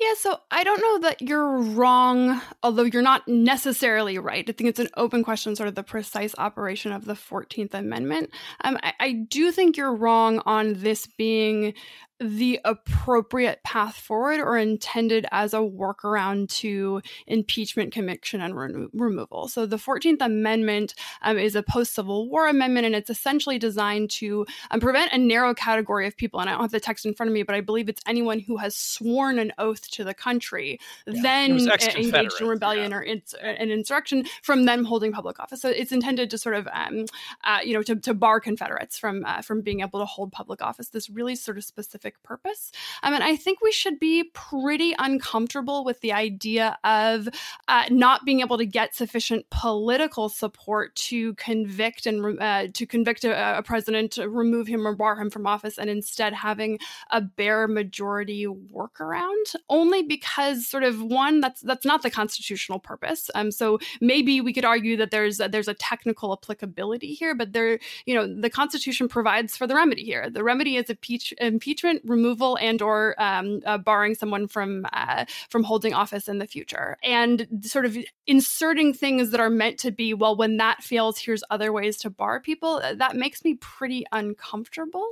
[0.00, 4.48] Yeah, so I don't know that you're wrong, although you're not necessarily right.
[4.48, 8.30] I think it's an open question, sort of the precise operation of the 14th Amendment.
[8.64, 11.74] Um, I, I do think you're wrong on this being
[12.20, 19.48] the appropriate path forward or intended as a workaround to impeachment, conviction, and re- removal.
[19.48, 24.10] So the 14th Amendment um, is a post Civil War amendment, and it's essentially designed
[24.10, 26.40] to um, prevent a narrow category of people.
[26.40, 28.38] And I don't have the text in front of me, but I believe it's anyone
[28.38, 31.22] who has sworn an oath to the country, yeah.
[31.22, 32.96] then engaged in rebellion yeah.
[32.98, 35.62] or in, an insurrection, from them holding public office.
[35.62, 37.06] So it's intended to sort of, um,
[37.44, 40.62] uh, you know, to, to bar Confederates from uh, from being able to hold public
[40.62, 40.88] office.
[40.88, 42.72] This really sort of specific specific purpose.
[43.02, 47.28] Um, and I think we should be pretty uncomfortable with the idea of
[47.68, 53.24] uh, not being able to get sufficient political support to convict and uh, to convict
[53.24, 56.78] a, a president, to remove him or bar him from office, and instead having
[57.10, 59.54] a bare majority workaround.
[59.68, 63.30] Only because, sort of, one that's that's not the constitutional purpose.
[63.34, 67.52] Um, so maybe we could argue that there's a, there's a technical applicability here, but
[67.52, 70.30] there, you know, the Constitution provides for the remedy here.
[70.30, 75.64] The remedy is impeach, impeachment removal and or um, uh, barring someone from uh, from
[75.64, 77.96] holding office in the future, and sort of
[78.26, 80.36] inserting things that are meant to be well.
[80.36, 82.80] When that fails, here's other ways to bar people.
[82.82, 85.06] Uh, that makes me pretty uncomfortable.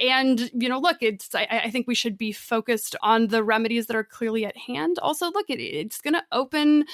[0.00, 3.86] And you know, look, it's I, I think we should be focused on the remedies
[3.86, 4.98] that are clearly at hand.
[5.00, 6.84] Also, look, it, it's going to open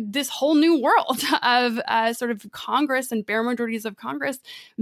[0.00, 4.38] this whole new world of uh, sort of Congress and bare majorities of Congress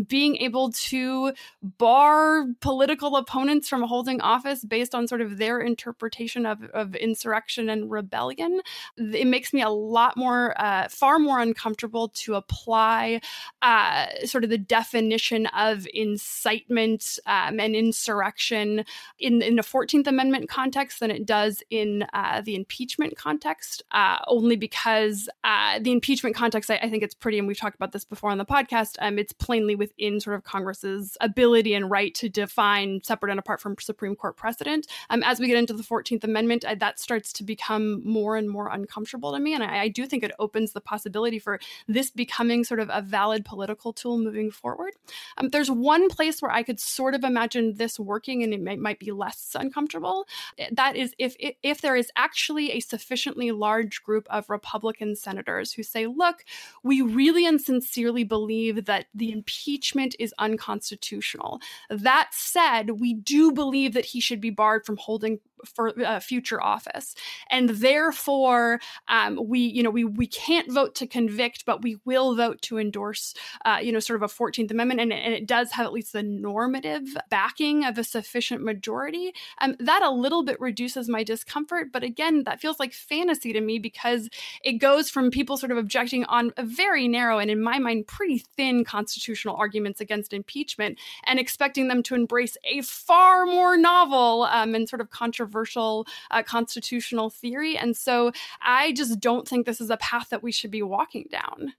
[0.07, 5.61] being able to bar political opponents from holding holding office based on sort of their
[5.61, 8.61] interpretation of, of insurrection and rebellion.
[8.97, 13.21] It makes me a lot more, uh, far more uncomfortable to apply
[13.63, 18.85] uh, sort of the definition of incitement um, and insurrection
[19.19, 24.19] in, in the 14th Amendment context than it does in uh, the impeachment context, uh,
[24.27, 27.93] only because uh, the impeachment context, I, I, think it's pretty, and we've talked about
[27.93, 32.15] this before on the podcast, um, it's plainly within sort of Congress's ability and right
[32.17, 34.86] to define separate and apart from Supreme Court precedent.
[35.11, 38.49] Um, as we get into the 14th Amendment, uh, that starts to become more and
[38.49, 39.53] more uncomfortable to me.
[39.55, 43.03] And I, I do think it opens the possibility for this becoming sort of a
[43.03, 44.93] valid political tool moving forward.
[45.38, 48.78] Um, there's one place where I could sort of imagine this working and it might,
[48.78, 50.26] might be less uncomfortable.
[50.70, 55.82] That is if, if there is actually a sufficiently large group of Republican senators who
[55.82, 56.45] say, look,
[56.84, 61.61] we really and sincerely believe that the impeachment is unconstitutional.
[61.88, 66.63] That said, we do believe that he should be barred from holding for uh, future
[66.63, 67.15] office.
[67.51, 72.35] And therefore um, we you know we we can't vote to convict but we will
[72.37, 73.35] vote to endorse
[73.65, 76.13] uh, you know sort of a 14th amendment and, and, it does have at least
[76.13, 79.33] the normative backing of a sufficient majority.
[79.61, 83.61] Um, that a little bit reduces my discomfort but again that feels like fantasy to
[83.61, 84.29] me because
[84.63, 88.07] it goes from people sort of objecting on a very narrow and in my mind
[88.07, 94.45] pretty thin constitutional arguments against impeachment and expecting them to embrace a far more novel
[94.45, 97.77] um, and sort of controversial controversial uh, constitutional theory.
[97.77, 98.33] And so
[98.63, 101.75] I just don't think this is a path that we should be walking down.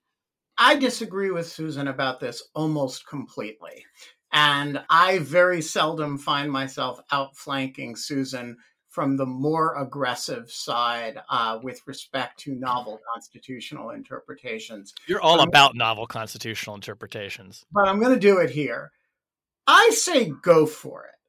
[0.57, 3.85] I disagree with Susan about this almost completely.
[4.33, 8.57] And I very seldom find myself outflanking Susan
[8.87, 14.93] from the more aggressive side uh, with respect to novel constitutional interpretations.
[15.07, 17.65] You're all um, about novel constitutional interpretations.
[17.71, 18.91] But I'm going to do it here.
[19.65, 21.20] I say go for it.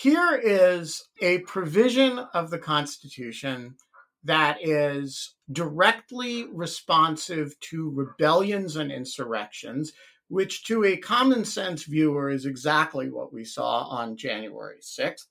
[0.00, 3.74] Here is a provision of the Constitution
[4.22, 9.92] that is directly responsive to rebellions and insurrections,
[10.28, 15.26] which to a common sense viewer is exactly what we saw on January 6th.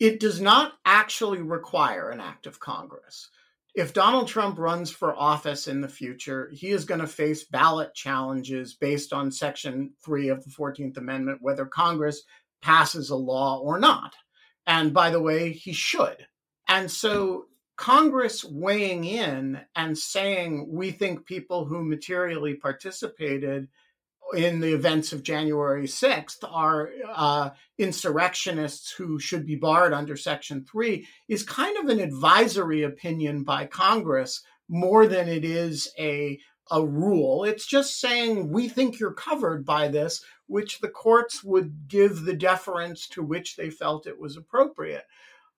[0.00, 3.28] It does not actually require an act of Congress.
[3.76, 7.94] If Donald Trump runs for office in the future, he is going to face ballot
[7.94, 12.24] challenges based on Section 3 of the 14th Amendment, whether Congress
[12.62, 14.14] passes a law or not.
[14.66, 16.26] And by the way, he should.
[16.68, 17.46] And so
[17.76, 23.68] Congress weighing in and saying, we think people who materially participated
[24.34, 30.64] in the events of January 6th are uh, insurrectionists who should be barred under Section
[30.64, 36.38] 3 is kind of an advisory opinion by Congress more than it is a
[36.70, 37.44] a rule.
[37.44, 42.34] It's just saying we think you're covered by this, which the courts would give the
[42.34, 45.04] deference to which they felt it was appropriate.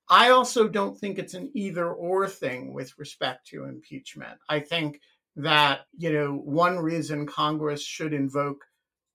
[0.09, 4.39] I also don't think it's an either or thing with respect to impeachment.
[4.49, 5.01] I think
[5.37, 8.65] that, you know, one reason Congress should invoke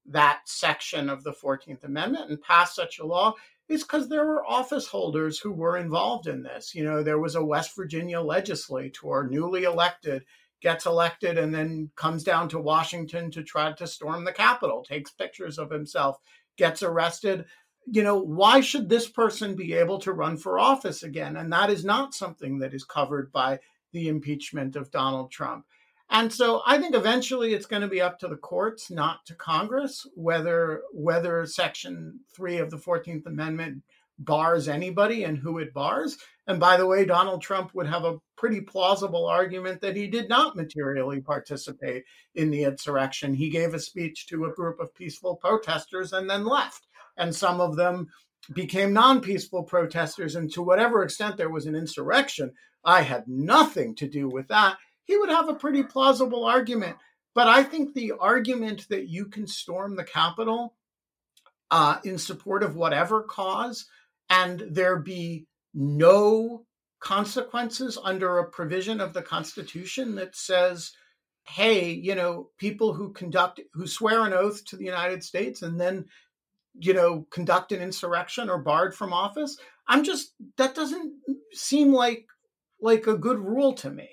[0.07, 3.35] that section of the 14th Amendment and pass such a law
[3.67, 6.73] is because there were office holders who were involved in this.
[6.73, 10.23] You know, there was a West Virginia legislator newly elected
[10.61, 15.11] gets elected and then comes down to Washington to try to storm the Capitol, takes
[15.11, 16.17] pictures of himself,
[16.57, 17.45] gets arrested.
[17.85, 21.37] You know, why should this person be able to run for office again?
[21.37, 23.59] And that is not something that is covered by
[23.93, 25.65] the impeachment of Donald Trump.
[26.11, 29.35] And so I think eventually it's going to be up to the courts, not to
[29.35, 33.83] Congress, whether whether Section 3 of the 14th Amendment
[34.19, 36.17] bars anybody and who it bars.
[36.45, 40.29] And by the way, Donald Trump would have a pretty plausible argument that he did
[40.29, 42.03] not materially participate
[42.35, 43.33] in the insurrection.
[43.33, 46.87] He gave a speech to a group of peaceful protesters and then left.
[47.17, 48.07] And some of them
[48.53, 50.35] became non peaceful protesters.
[50.35, 52.53] And to whatever extent there was an insurrection,
[52.83, 54.77] I had nothing to do with that.
[55.03, 56.97] He would have a pretty plausible argument.
[57.35, 60.75] But I think the argument that you can storm the Capitol
[61.71, 63.85] uh, in support of whatever cause
[64.29, 66.65] and there be no
[66.99, 70.91] consequences under a provision of the Constitution that says,
[71.43, 75.79] hey, you know, people who conduct, who swear an oath to the United States and
[75.79, 76.05] then,
[76.73, 79.57] you know, conduct an insurrection are barred from office.
[79.87, 81.13] I'm just, that doesn't
[81.53, 82.27] seem like
[82.81, 84.09] like a good rule to me.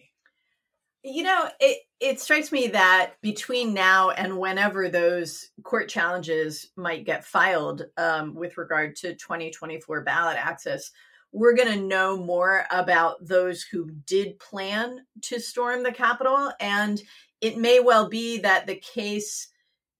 [1.03, 7.07] You know, it it strikes me that between now and whenever those court challenges might
[7.07, 10.91] get filed um, with regard to 2024 ballot access,
[11.33, 16.53] we're going to know more about those who did plan to storm the Capitol.
[16.61, 17.01] And
[17.41, 19.49] it may well be that the case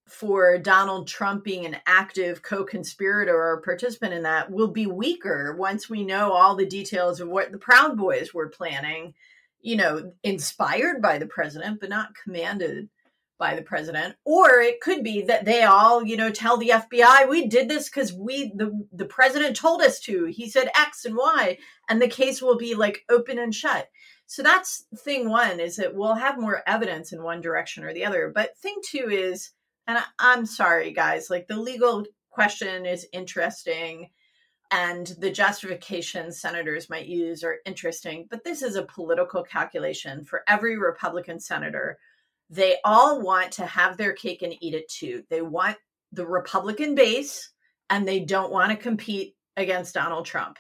[0.07, 5.57] for Donald Trump being an active co conspirator or participant in that will be weaker
[5.59, 9.15] once we know all the details of what the Proud Boys were planning,
[9.61, 12.89] you know, inspired by the president, but not commanded
[13.39, 14.17] by the president.
[14.25, 17.89] Or it could be that they all you know tell the FBI we did this
[17.89, 20.27] cuz we the the president told us to.
[20.27, 23.89] He said x and y and the case will be like open and shut.
[24.27, 28.05] So that's thing 1 is that we'll have more evidence in one direction or the
[28.05, 28.33] other.
[28.35, 29.51] But thing 2 is
[29.87, 34.11] and I, I'm sorry guys like the legal question is interesting
[34.71, 40.43] and the justifications senators might use are interesting but this is a political calculation for
[40.49, 41.99] every republican senator
[42.51, 45.25] they all want to have their cake and eat it too.
[45.29, 45.77] They want
[46.13, 47.51] the Republican base
[47.91, 50.59] and they don't want to compete against Donald Trump.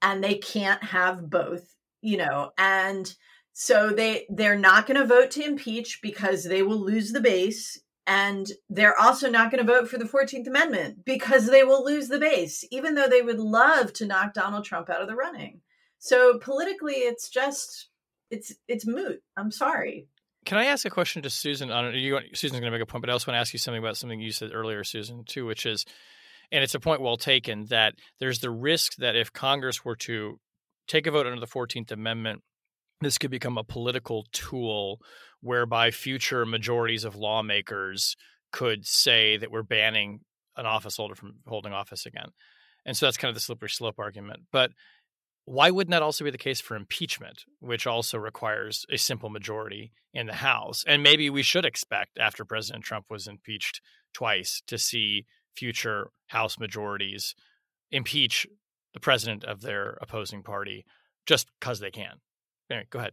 [0.00, 2.52] And they can't have both, you know.
[2.56, 3.12] And
[3.52, 7.78] so they they're not going to vote to impeach because they will lose the base
[8.08, 12.08] and they're also not going to vote for the 14th amendment because they will lose
[12.08, 15.60] the base even though they would love to knock Donald Trump out of the running.
[15.98, 17.88] So politically it's just
[18.30, 19.22] it's it's moot.
[19.36, 20.08] I'm sorry.
[20.44, 21.70] Can I ask a question to Susan?
[21.70, 23.58] On you, Susan's going to make a point, but I also want to ask you
[23.58, 25.84] something about something you said earlier, Susan, too, which is,
[26.50, 30.40] and it's a point well taken that there's the risk that if Congress were to
[30.86, 32.42] take a vote under the Fourteenth Amendment,
[33.00, 35.00] this could become a political tool
[35.40, 38.16] whereby future majorities of lawmakers
[38.52, 40.20] could say that we're banning
[40.56, 42.30] an office holder from holding office again.
[42.84, 44.40] And so that's kind of the slippery slope argument.
[44.50, 44.72] But
[45.44, 49.92] why wouldn't that also be the case for impeachment, which also requires a simple majority
[50.12, 50.84] in the House?
[50.86, 53.80] And maybe we should expect, after President Trump was impeached
[54.12, 55.26] twice, to see
[55.56, 57.34] future House majorities
[57.90, 58.46] impeach
[58.94, 60.84] the president of their opposing party
[61.26, 62.20] just because they can.
[62.70, 63.12] Anyway, go ahead.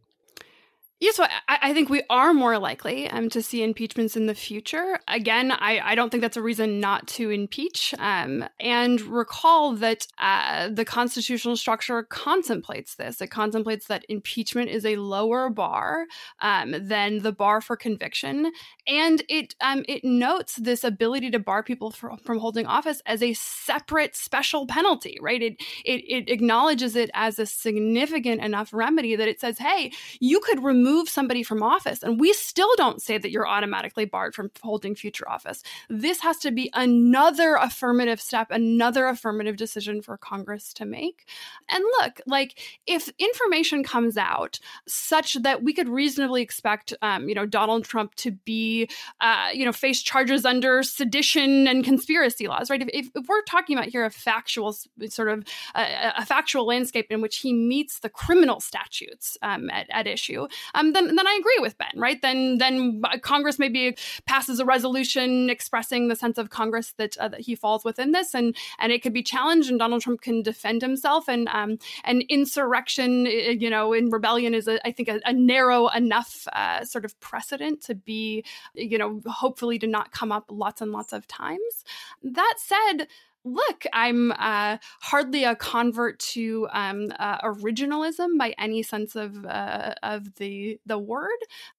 [1.02, 4.34] Yeah, so I, I, think we are more likely um, to see impeachments in the
[4.34, 4.98] future.
[5.10, 7.94] Again, I, I don't think that's a reason not to impeach.
[8.00, 13.20] Um, and recall that uh, the constitutional structure contemplates this.
[13.20, 16.06] It contemplates that impeachment is a lower bar
[16.40, 18.54] um, than the bar for conviction,
[18.88, 23.22] and it um, it notes this ability to bar people for, from holding office as
[23.22, 25.18] a separate special penalty.
[25.22, 25.42] Right?
[25.42, 29.92] It, it it acknowledges it as a significant enough remedy that it says, hey,
[30.22, 32.04] you could remove remove somebody from office.
[32.04, 35.64] And we still don't say that you're automatically barred from holding future office.
[35.90, 41.28] This has to be another affirmative step, another affirmative decision for Congress to make.
[41.70, 47.36] And look, like if information comes out such that we could reasonably expect, um, you
[47.36, 48.88] know, Donald Trump to be,
[49.22, 52.82] uh, you know, face charges under sedition and conspiracy laws, right?
[52.82, 54.76] If, if, if we're talking about here a factual
[55.10, 59.88] sort of uh, a factual landscape in which he meets the criminal statutes um, at,
[59.90, 62.22] at issue, um, then then I agree with Ben, right?
[62.22, 67.42] Then then Congress maybe passes a resolution expressing the sense of Congress that uh, that
[67.42, 70.82] he falls within this, and and it could be challenged, and Donald Trump can defend
[70.82, 75.34] himself, and um, an insurrection, you know, in rebellion is a, I think a, a
[75.34, 80.46] narrow enough uh, sort of precedent to be, you know, hopefully to not come up
[80.50, 81.84] lots and lots of times.
[82.24, 83.08] That said
[83.46, 89.94] look, I'm uh, hardly a convert to um, uh, originalism by any sense of uh,
[90.04, 91.30] of the the word,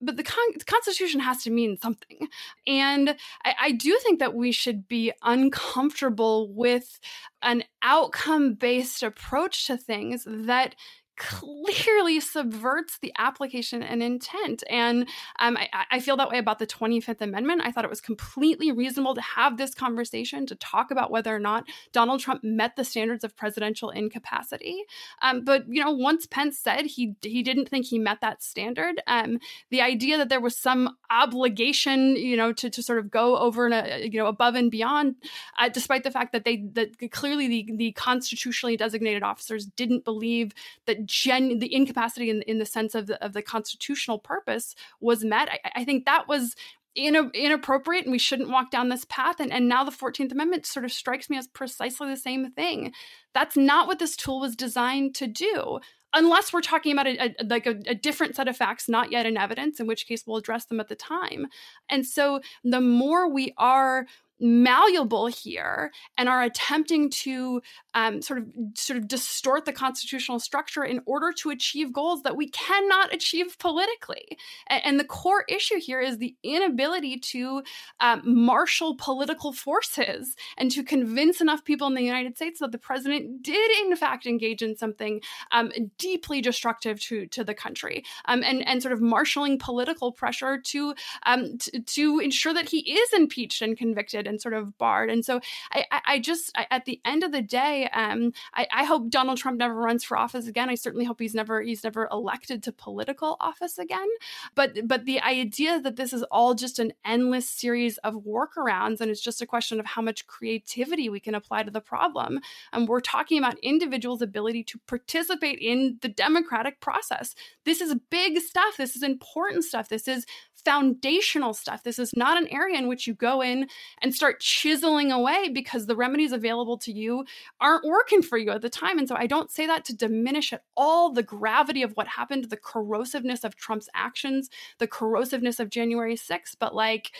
[0.00, 2.28] but the, con- the, Constitution has to mean something,
[2.66, 7.00] and I, I do think that we should be uncomfortable with
[7.42, 10.74] an outcome based approach to things that
[11.16, 14.62] clearly subverts the application and intent.
[14.68, 15.08] And
[15.38, 17.62] um, I, I, feel that way about the 25th Amendment.
[17.64, 21.38] I thought it was completely reasonable to have this conversation to talk about whether or
[21.38, 24.84] not Donald Trump met the standards of presidential incapacity.
[25.22, 29.00] Um, but you know, once Pence said he he didn't think he met that standard,
[29.06, 29.38] um,
[29.70, 33.66] the idea that there was some obligation, you know, to, to sort of go over
[33.66, 35.16] and uh, you know above and beyond,
[35.58, 40.52] uh, despite the fact that they that clearly the the constitutionally designated officers didn't believe
[40.86, 45.24] that gen the incapacity in, in the sense of the, of the constitutional purpose was
[45.24, 45.48] met.
[45.50, 46.54] I, I think that was
[46.96, 49.38] in, inappropriate and we shouldn't walk down this path.
[49.38, 52.92] And, and now the 14th Amendment sort of strikes me as precisely the same thing.
[53.34, 55.78] That's not what this tool was designed to do.
[56.14, 59.26] Unless we're talking about a, a like a, a, different set of facts, not yet
[59.26, 61.48] in evidence, in which case we'll address them at the time.
[61.90, 64.06] And so, the more we are
[64.38, 67.62] malleable here and are attempting to
[67.94, 72.36] um, sort of sort of distort the constitutional structure in order to achieve goals that
[72.36, 74.38] we cannot achieve politically.
[74.66, 77.62] And, and the core issue here is the inability to
[78.00, 82.78] um, marshal political forces and to convince enough people in the United States that the
[82.78, 85.20] president did in fact engage in something
[85.52, 90.58] um, deeply destructive to to the country, um, and and sort of marshaling political pressure
[90.58, 95.10] to, um, t- to ensure that he is impeached and convicted and sort of barred.
[95.10, 95.40] And so
[95.72, 99.38] I, I just I, at the end of the day, um, I, I hope Donald
[99.38, 100.68] Trump never runs for office again.
[100.68, 104.08] I certainly hope he's never he's never elected to political office again.
[104.54, 109.10] But but the idea that this is all just an endless series of workarounds and
[109.10, 112.40] it's just a question of how much creativity we can apply to the problem.
[112.72, 117.34] And we're talking about individuals' ability to participate in the democratic process.
[117.64, 118.76] This is big stuff.
[118.76, 119.88] This is important stuff.
[119.88, 120.26] This is
[120.66, 121.84] foundational stuff.
[121.84, 123.68] This is not an area in which you go in
[124.02, 127.24] and start chiseling away because the remedies available to you
[127.60, 128.98] aren't working for you at the time.
[128.98, 132.50] And so I don't say that to diminish at all the gravity of what happened,
[132.50, 137.12] the corrosiveness of Trump's actions, the corrosiveness of January 6th, but like,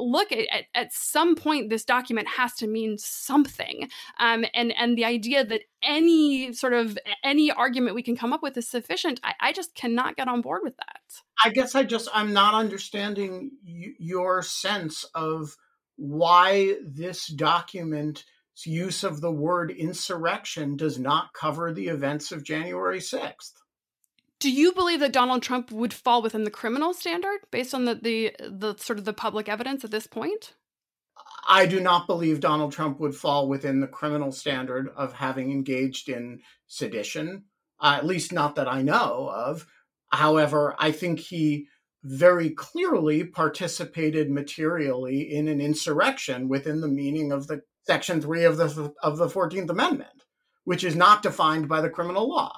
[0.00, 3.88] look at, at, some point this document has to mean something.
[4.18, 8.42] Um, and and the idea that any sort of any argument we can come up
[8.42, 11.00] with is sufficient I, I just cannot get on board with that.
[11.44, 15.56] I guess i just i'm not understanding y- your sense of
[15.96, 18.24] why this document's
[18.64, 23.52] use of the word insurrection does not cover the events of january 6th
[24.40, 27.94] do you believe that Donald Trump would fall within the criminal standard based on the,
[27.94, 30.54] the the sort of the public evidence at this point?
[31.46, 36.08] I do not believe Donald Trump would fall within the criminal standard of having engaged
[36.08, 37.44] in sedition,
[37.80, 39.66] uh, at least not that I know of.
[40.10, 41.66] However, I think he
[42.02, 48.56] very clearly participated materially in an insurrection within the meaning of the Section 3 of
[48.56, 50.24] the of the 14th Amendment,
[50.64, 52.52] which is not defined by the criminal law.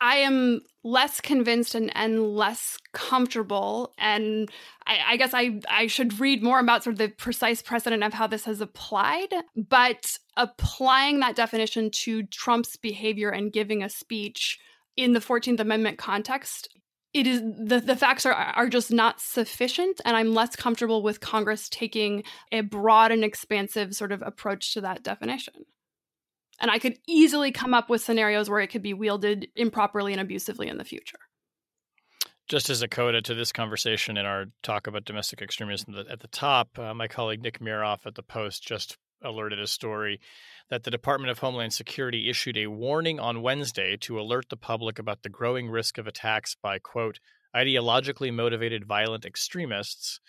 [0.00, 3.94] I am less convinced and, and less comfortable.
[3.98, 4.50] And
[4.86, 8.12] I, I, guess I, I should read more about sort of the precise precedent of
[8.12, 9.32] how this has applied.
[9.56, 14.58] But applying that definition to Trump's behavior and giving a speech
[14.96, 16.68] in the 14th Amendment context,
[17.14, 20.00] it is the, the facts are, are just not sufficient.
[20.04, 24.80] And I'm less comfortable with Congress taking a broad and expansive sort of approach to
[24.82, 25.64] that definition.
[26.60, 30.20] And I could easily come up with scenarios where it could be wielded improperly and
[30.20, 31.18] abusively in the future.
[32.48, 36.28] Just as a coda to this conversation in our talk about domestic extremism at the
[36.28, 40.20] top, uh, my colleague Nick Miroff at the Post just alerted a story
[40.68, 44.98] that the Department of Homeland Security issued a warning on Wednesday to alert the public
[44.98, 47.18] about the growing risk of attacks by, quote,
[47.56, 50.20] ideologically motivated violent extremists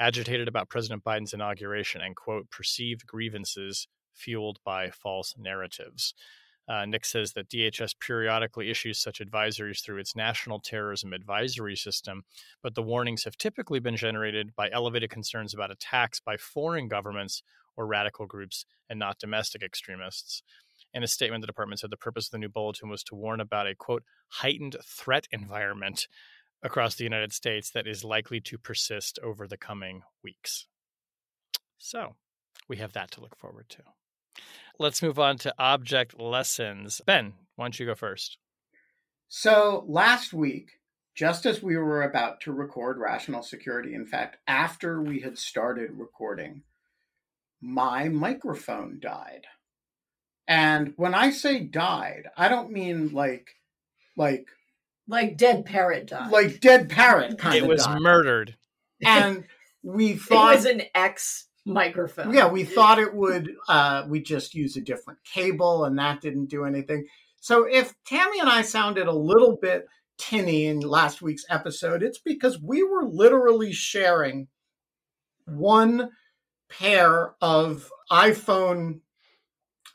[0.00, 6.14] agitated about President Biden's inauguration and, quote, perceived grievances fueled by false narratives.
[6.68, 12.24] Uh, Nick says that DHS periodically issues such advisories through its National Terrorism Advisory System,
[12.62, 17.42] but the warnings have typically been generated by elevated concerns about attacks by foreign governments
[17.76, 20.42] or radical groups and not domestic extremists.
[20.92, 23.40] In a statement, the department said the purpose of the new bulletin was to warn
[23.40, 26.06] about a quote heightened threat environment
[26.62, 30.66] across the United States that is likely to persist over the coming weeks.
[31.78, 32.16] So,
[32.68, 33.82] we have that to look forward to.
[34.78, 37.00] Let's move on to object lessons.
[37.04, 38.38] Ben, why don't you go first?
[39.28, 40.70] So last week,
[41.14, 45.90] just as we were about to record Rational Security, in fact, after we had started
[45.92, 46.62] recording,
[47.60, 49.46] my microphone died.
[50.46, 53.56] And when I say died, I don't mean like
[54.16, 54.46] like
[55.08, 56.30] like dead parrot died.
[56.30, 58.00] Like dead parrot kind it of It was died.
[58.00, 58.56] murdered.
[59.04, 59.44] And
[59.82, 62.32] we thought it was an X microphone.
[62.32, 63.50] Yeah, we thought it would.
[63.68, 67.06] Uh, we just use a different cable, and that didn't do anything.
[67.40, 69.86] So if Tammy and I sounded a little bit
[70.18, 74.48] tinny in last week's episode, it's because we were literally sharing
[75.46, 76.10] one
[76.68, 79.00] pair of iPhone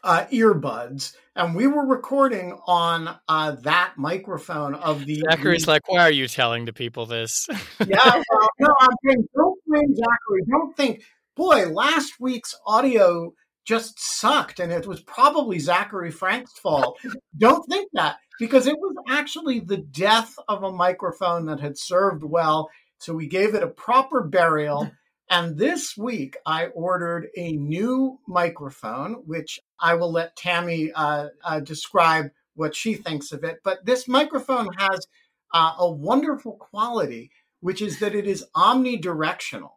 [0.03, 5.23] uh, earbuds, and we were recording on uh, that microphone of the.
[5.31, 7.47] Zachary's like, "Why are you telling the people this?"
[7.85, 10.41] yeah, well, no, I'm saying, don't blame Zachary.
[10.49, 11.03] Don't think
[11.35, 13.33] boy, last week's audio
[13.65, 16.99] just sucked and it was probably Zachary Frank's fault.
[17.37, 22.23] Don't think that because it was actually the death of a microphone that had served
[22.23, 22.69] well.
[22.99, 24.91] So we gave it a proper burial.
[25.29, 31.59] And this week I ordered a new microphone, which I will let Tammy uh, uh,
[31.61, 33.59] describe what she thinks of it.
[33.63, 35.07] But this microphone has
[35.53, 37.31] uh, a wonderful quality,
[37.61, 39.71] which is that it is omnidirectional.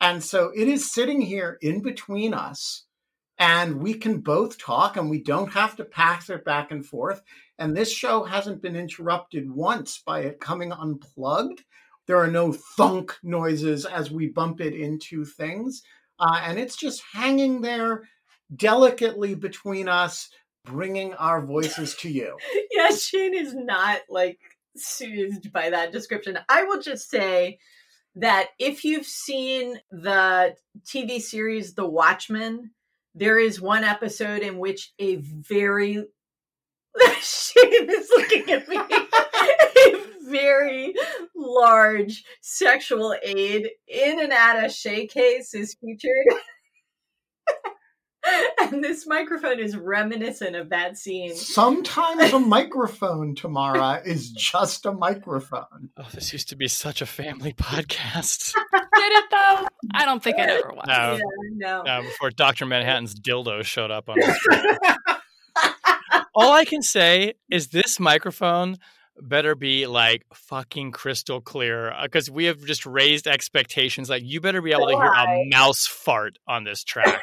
[0.00, 2.84] And so it is sitting here in between us,
[3.38, 7.22] and we can both talk and we don't have to pass it back and forth.
[7.58, 11.62] And this show hasn't been interrupted once by it coming unplugged.
[12.06, 15.82] There are no thunk noises as we bump it into things.
[16.18, 18.02] Uh, and it's just hanging there
[18.54, 20.28] delicately between us,
[20.64, 22.36] bringing our voices to you.
[22.70, 24.38] yeah, Shane is not like
[24.76, 26.38] soothed by that description.
[26.48, 27.58] I will just say
[28.16, 30.54] that if you've seen the
[30.84, 32.70] TV series The Watchmen,
[33.14, 36.04] there is one episode in which a very
[37.20, 38.76] Shane is looking at me.
[38.76, 40.94] a very
[41.36, 46.40] large sexual aid in an attache case is featured.
[48.72, 51.34] And this microphone is reminiscent of that scene.
[51.34, 55.90] Sometimes a microphone, Tamara, is just a microphone.
[55.96, 58.52] Oh, this used to be such a family podcast.
[58.72, 59.66] Did it though?
[59.94, 60.84] I don't think it ever was.
[60.86, 61.18] No,
[61.58, 61.90] Yeah, no.
[61.90, 62.66] uh, before Dr.
[62.66, 64.76] Manhattan's dildo showed up on the screen.
[66.34, 68.76] All I can say is this microphone
[69.22, 74.08] better be like fucking crystal clear because we have just raised expectations.
[74.08, 77.22] Like, you better be able to hear a mouse fart on this track.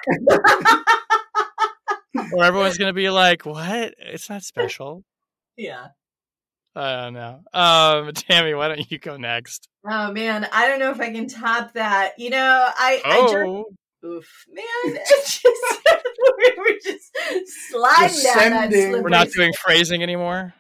[2.34, 3.94] Or everyone's going to be like, what?
[3.98, 5.04] It's not special.
[5.56, 5.88] Yeah.
[6.78, 7.42] I don't know.
[7.54, 9.68] Um, Tammy, why don't you go next?
[9.90, 12.14] Oh man, I don't know if I can top that.
[12.20, 13.66] You know, I, I just Oh,
[14.06, 15.44] oof, man, just
[16.58, 17.12] we're just
[17.70, 20.54] sliding down that slippery we're not doing phrasing anymore.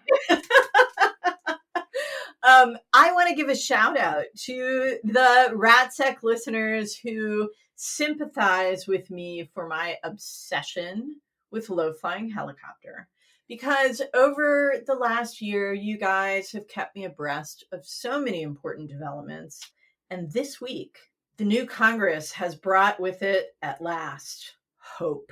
[2.43, 9.11] um, I want to give a shout out to the RatSec listeners who sympathize with
[9.11, 11.17] me for my obsession
[11.51, 13.07] with low flying helicopter.
[13.47, 18.89] Because over the last year, you guys have kept me abreast of so many important
[18.89, 19.71] developments.
[20.09, 20.97] And this week,
[21.37, 25.31] the new Congress has brought with it, at last, hope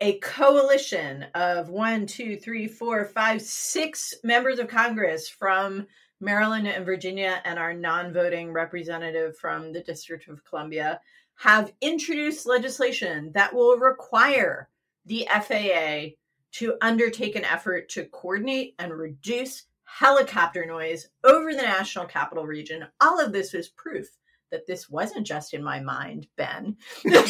[0.00, 5.86] a coalition of one, two, three, four, five, six members of Congress from
[6.20, 11.00] Maryland and Virginia, and our non voting representative from the District of Columbia
[11.36, 14.68] have introduced legislation that will require
[15.06, 16.16] the FAA
[16.52, 22.86] to undertake an effort to coordinate and reduce helicopter noise over the national capital region.
[23.00, 24.08] All of this is proof
[24.50, 26.76] that this wasn't just in my mind, Ben.
[27.04, 27.28] but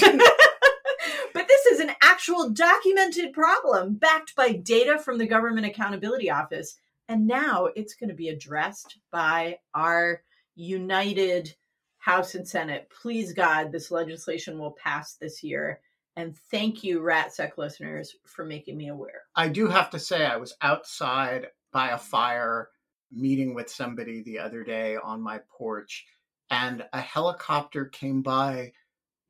[1.48, 6.76] this is an actual documented problem backed by data from the Government Accountability Office.
[7.08, 10.22] And now it's going to be addressed by our
[10.54, 11.54] united
[11.98, 12.90] House and Senate.
[13.02, 15.80] Please, God, this legislation will pass this year.
[16.20, 19.22] And thank you, RatSec listeners, for making me aware.
[19.34, 22.68] I do have to say, I was outside by a fire
[23.10, 26.04] meeting with somebody the other day on my porch,
[26.50, 28.72] and a helicopter came by.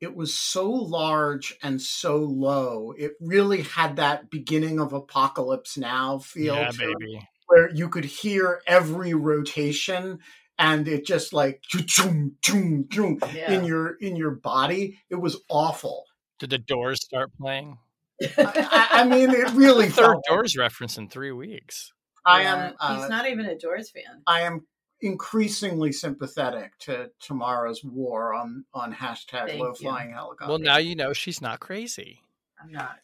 [0.01, 2.91] It was so large and so low.
[2.97, 7.29] It really had that beginning of Apocalypse Now feel Yeah, to it, baby.
[7.47, 10.19] where you could hear every rotation
[10.59, 13.53] and it just like choo choo choo Yeah.
[13.53, 14.99] in your in your body.
[15.09, 16.05] It was awful.
[16.41, 17.77] Did the Doors start playing?
[18.35, 20.23] I, I mean, it really Third felt.
[20.27, 21.93] Doors reference in three weeks.
[22.25, 22.75] I Yeah, am.
[22.79, 24.23] Uh, he's not even a Doors fan.
[24.25, 24.65] I am
[25.01, 29.75] increasingly sympathetic to Tamara's war on on hashtag Thank low you.
[29.75, 30.49] flying helicopter.
[30.49, 32.23] Well, now you know she's not crazy.
[32.59, 32.97] I'm not.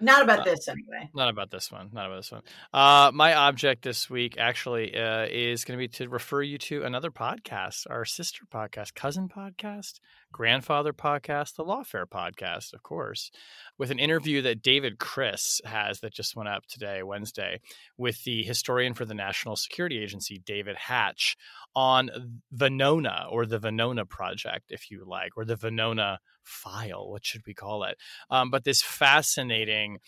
[0.00, 1.10] Not Uh, about this anyway.
[1.14, 1.90] Not about this one.
[1.92, 2.42] Not about this one.
[2.72, 6.84] Uh, my object this week actually uh, is going to be to refer you to
[6.84, 10.00] another podcast, our sister podcast, cousin podcast,
[10.32, 13.30] grandfather podcast, the Lawfare podcast, of course,
[13.76, 17.60] with an interview that David Kris has that just went up today, Wednesday,
[17.96, 21.36] with the historian for the National Security Agency, David Hatch,
[21.74, 22.10] on
[22.54, 26.18] Venona or the Venona Project, if you like, or the Venona
[26.48, 27.08] file.
[27.10, 27.96] What should we call it?
[28.30, 29.98] Um, but this fascinating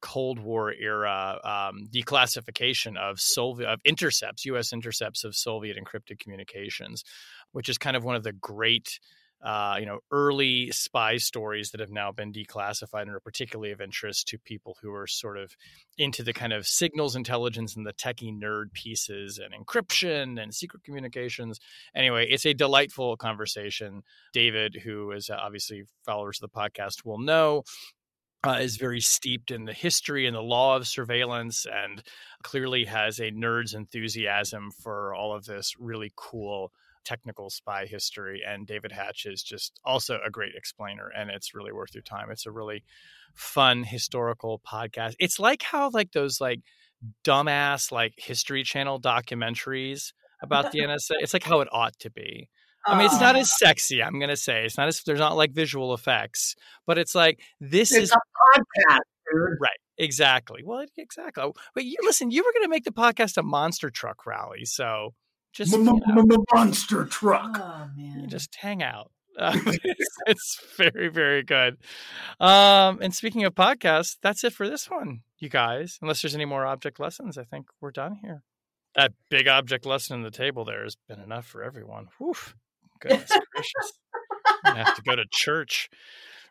[0.00, 4.72] Cold War era um, declassification of Soviet of intercepts, U.S.
[4.72, 7.02] intercepts of Soviet encrypted communications,
[7.52, 9.00] which is kind of one of the great,
[9.42, 13.80] uh, you know, early spy stories that have now been declassified and are particularly of
[13.80, 15.54] interest to people who are sort of
[15.98, 20.82] into the kind of signals intelligence and the techie nerd pieces and encryption and secret
[20.84, 21.60] communications.
[21.94, 24.02] Anyway, it's a delightful conversation.
[24.32, 27.62] David, who is uh, obviously followers of the podcast, will know
[28.46, 32.02] uh, is very steeped in the history and the law of surveillance and
[32.42, 36.72] clearly has a nerd's enthusiasm for all of this really cool
[37.06, 38.42] technical spy history.
[38.46, 42.30] And David Hatch is just also a great explainer, and it's really worth your time.
[42.30, 42.84] It's a really
[43.34, 45.14] fun historical podcast.
[45.18, 46.60] It's like how like those like
[47.24, 51.12] dumbass like History Channel documentaries about the NSA.
[51.20, 52.48] It's like how it ought to be.
[52.88, 53.40] I mean, it's not Oh.
[53.40, 54.02] as sexy.
[54.02, 56.54] I'm gonna say it's not as there's not like visual effects,
[56.86, 58.16] but it's like this It's is a
[58.60, 59.00] podcast,
[59.32, 59.58] dude.
[59.60, 59.78] right.
[59.98, 60.60] Exactly.
[60.64, 61.50] Well, exactly.
[61.74, 62.30] But you listen.
[62.30, 65.14] You were gonna make the podcast a monster truck rally, so
[65.56, 67.58] just you know, Monster truck.
[67.58, 68.20] Oh man.
[68.20, 69.10] you just hang out.
[69.38, 71.76] Uh, it's, it's very very good.
[72.40, 75.98] Um, and speaking of podcasts, that's it for this one, you guys.
[76.00, 78.44] Unless there's any more object lessons, I think we're done here.
[78.94, 82.08] That big object lesson in the table there has been enough for everyone.
[82.16, 82.34] Whew.
[82.98, 83.92] Goodness gracious.
[84.64, 85.90] I'm have to go to church.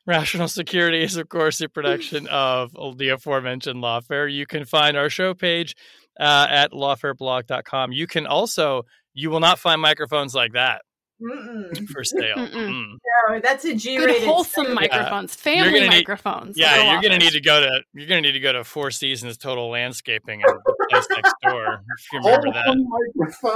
[0.06, 4.32] Rational Security is, of course, a production of the aforementioned Lawfare.
[4.32, 5.76] You can find our show page
[6.20, 7.91] uh, at lawfareblog.com.
[7.91, 10.82] You can also, you will not find microphones like that
[11.22, 11.88] Mm-mm.
[11.89, 12.36] for sale.
[12.38, 12.97] Mm.
[13.30, 14.24] No, that's a Good G-rated.
[14.28, 14.74] wholesome show.
[14.74, 16.57] microphones, You're family gonna need- microphones.
[16.57, 19.38] Yeah, you're gonna need to go to you're gonna need to go to Four Seasons
[19.38, 20.53] Total Landscaping and
[20.89, 21.82] place next door.
[21.97, 22.78] If you remember that,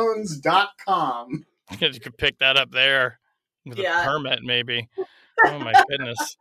[0.10, 1.46] Wholesomemicrophones.com.
[1.80, 3.20] you could pick that up there
[3.66, 4.02] with Yeah.
[4.02, 4.88] a permit, maybe.
[5.46, 6.38] Oh my goodness!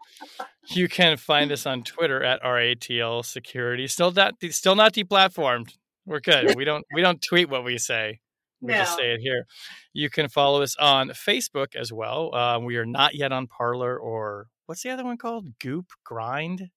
[0.69, 3.87] You can find us on Twitter at RATL Security.
[3.87, 5.75] Still not still not deplatformed.
[6.09, 6.57] We're good.
[6.57, 8.21] We don't we don't tweet what we say.
[8.61, 9.45] We just say it here.
[9.93, 12.35] You can follow us on Facebook as well.
[12.35, 15.47] Uh, we are not yet on Parler or what's the other one called?
[15.61, 16.71] Goop, Grind,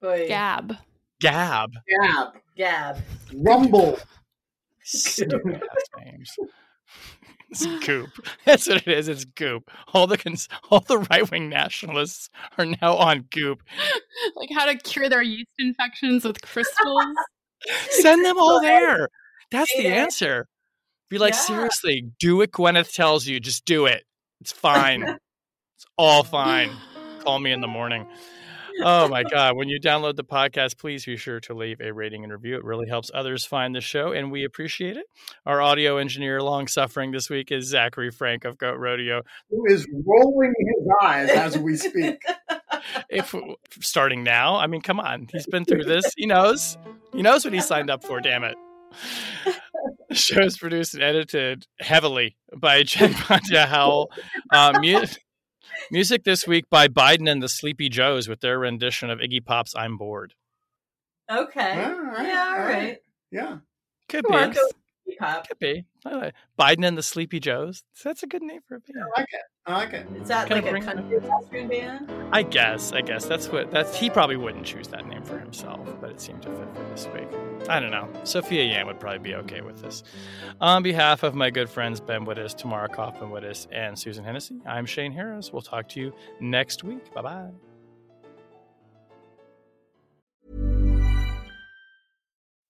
[0.00, 0.76] Boy, Gab.
[1.20, 1.72] Gab.
[1.88, 2.28] Gab.
[2.56, 2.98] Gab.
[3.34, 3.98] Rumble.
[4.84, 6.30] Stupid ass names.
[7.50, 8.10] It's Goop.
[8.44, 9.08] That's what it is.
[9.08, 9.70] It's Goop.
[9.94, 13.62] All the cons- all the right wing nationalists are now on Goop.
[14.36, 17.06] like how to cure their yeast infections with crystals.
[17.90, 19.08] Send them all there.
[19.50, 20.46] That's the answer.
[21.10, 21.40] Be like, Yeah.
[21.40, 23.40] seriously, do what Gwyneth tells you.
[23.40, 24.04] Just do it.
[24.40, 25.02] It's fine.
[25.76, 26.70] it's all fine.
[27.20, 28.06] Call me in the morning.
[28.80, 29.56] Oh my God.
[29.56, 32.56] When you download the podcast, please be sure to leave a rating and review.
[32.56, 35.06] It really helps others find the show, and we appreciate it.
[35.46, 39.22] Our audio engineer, long suffering this week, is Zachary Frank of Goat Rodeo.
[39.50, 42.22] Who is rolling his eyes as we speak.
[43.10, 43.34] If
[43.80, 45.28] starting now, I mean, come on.
[45.32, 46.04] He's been through this.
[46.16, 46.78] He knows.
[47.12, 48.56] He knows what he signed up for, damn it.
[50.08, 54.10] The show is produced and edited heavily by Jen Patja Howell.
[54.50, 55.04] Uh, mu-
[55.90, 59.74] music this week by Biden and the Sleepy Joes with their rendition of Iggy Pop's
[59.76, 60.34] "I'm Bored."
[61.30, 61.84] Okay.
[61.84, 62.74] All right, yeah, all all right.
[62.74, 62.98] right.
[63.30, 63.58] Yeah.
[64.08, 64.38] Could Come be.
[64.38, 64.68] on, go
[65.18, 65.48] Pop.
[65.48, 65.84] Could be.
[66.04, 67.82] I like- Biden and the Sleepy Joes.
[68.04, 69.04] That's a good name for a band.
[69.16, 69.40] I like it.
[69.66, 70.06] I like it.
[70.20, 72.10] Is that Kinda like a country western band?
[72.32, 72.92] I guess.
[72.92, 73.96] I guess that's what that's.
[73.96, 77.08] He probably wouldn't choose that name for himself, but it seemed to fit for this
[77.14, 77.28] week.
[77.68, 78.08] I don't know.
[78.24, 80.02] Sophia Yan would probably be okay with this.
[80.60, 84.86] On behalf of my good friends Ben Wittes, Tamara Cofman Wittes, and Susan Hennessey, I'm
[84.86, 85.52] Shane Harris.
[85.52, 87.12] We'll talk to you next week.
[87.12, 87.50] Bye bye.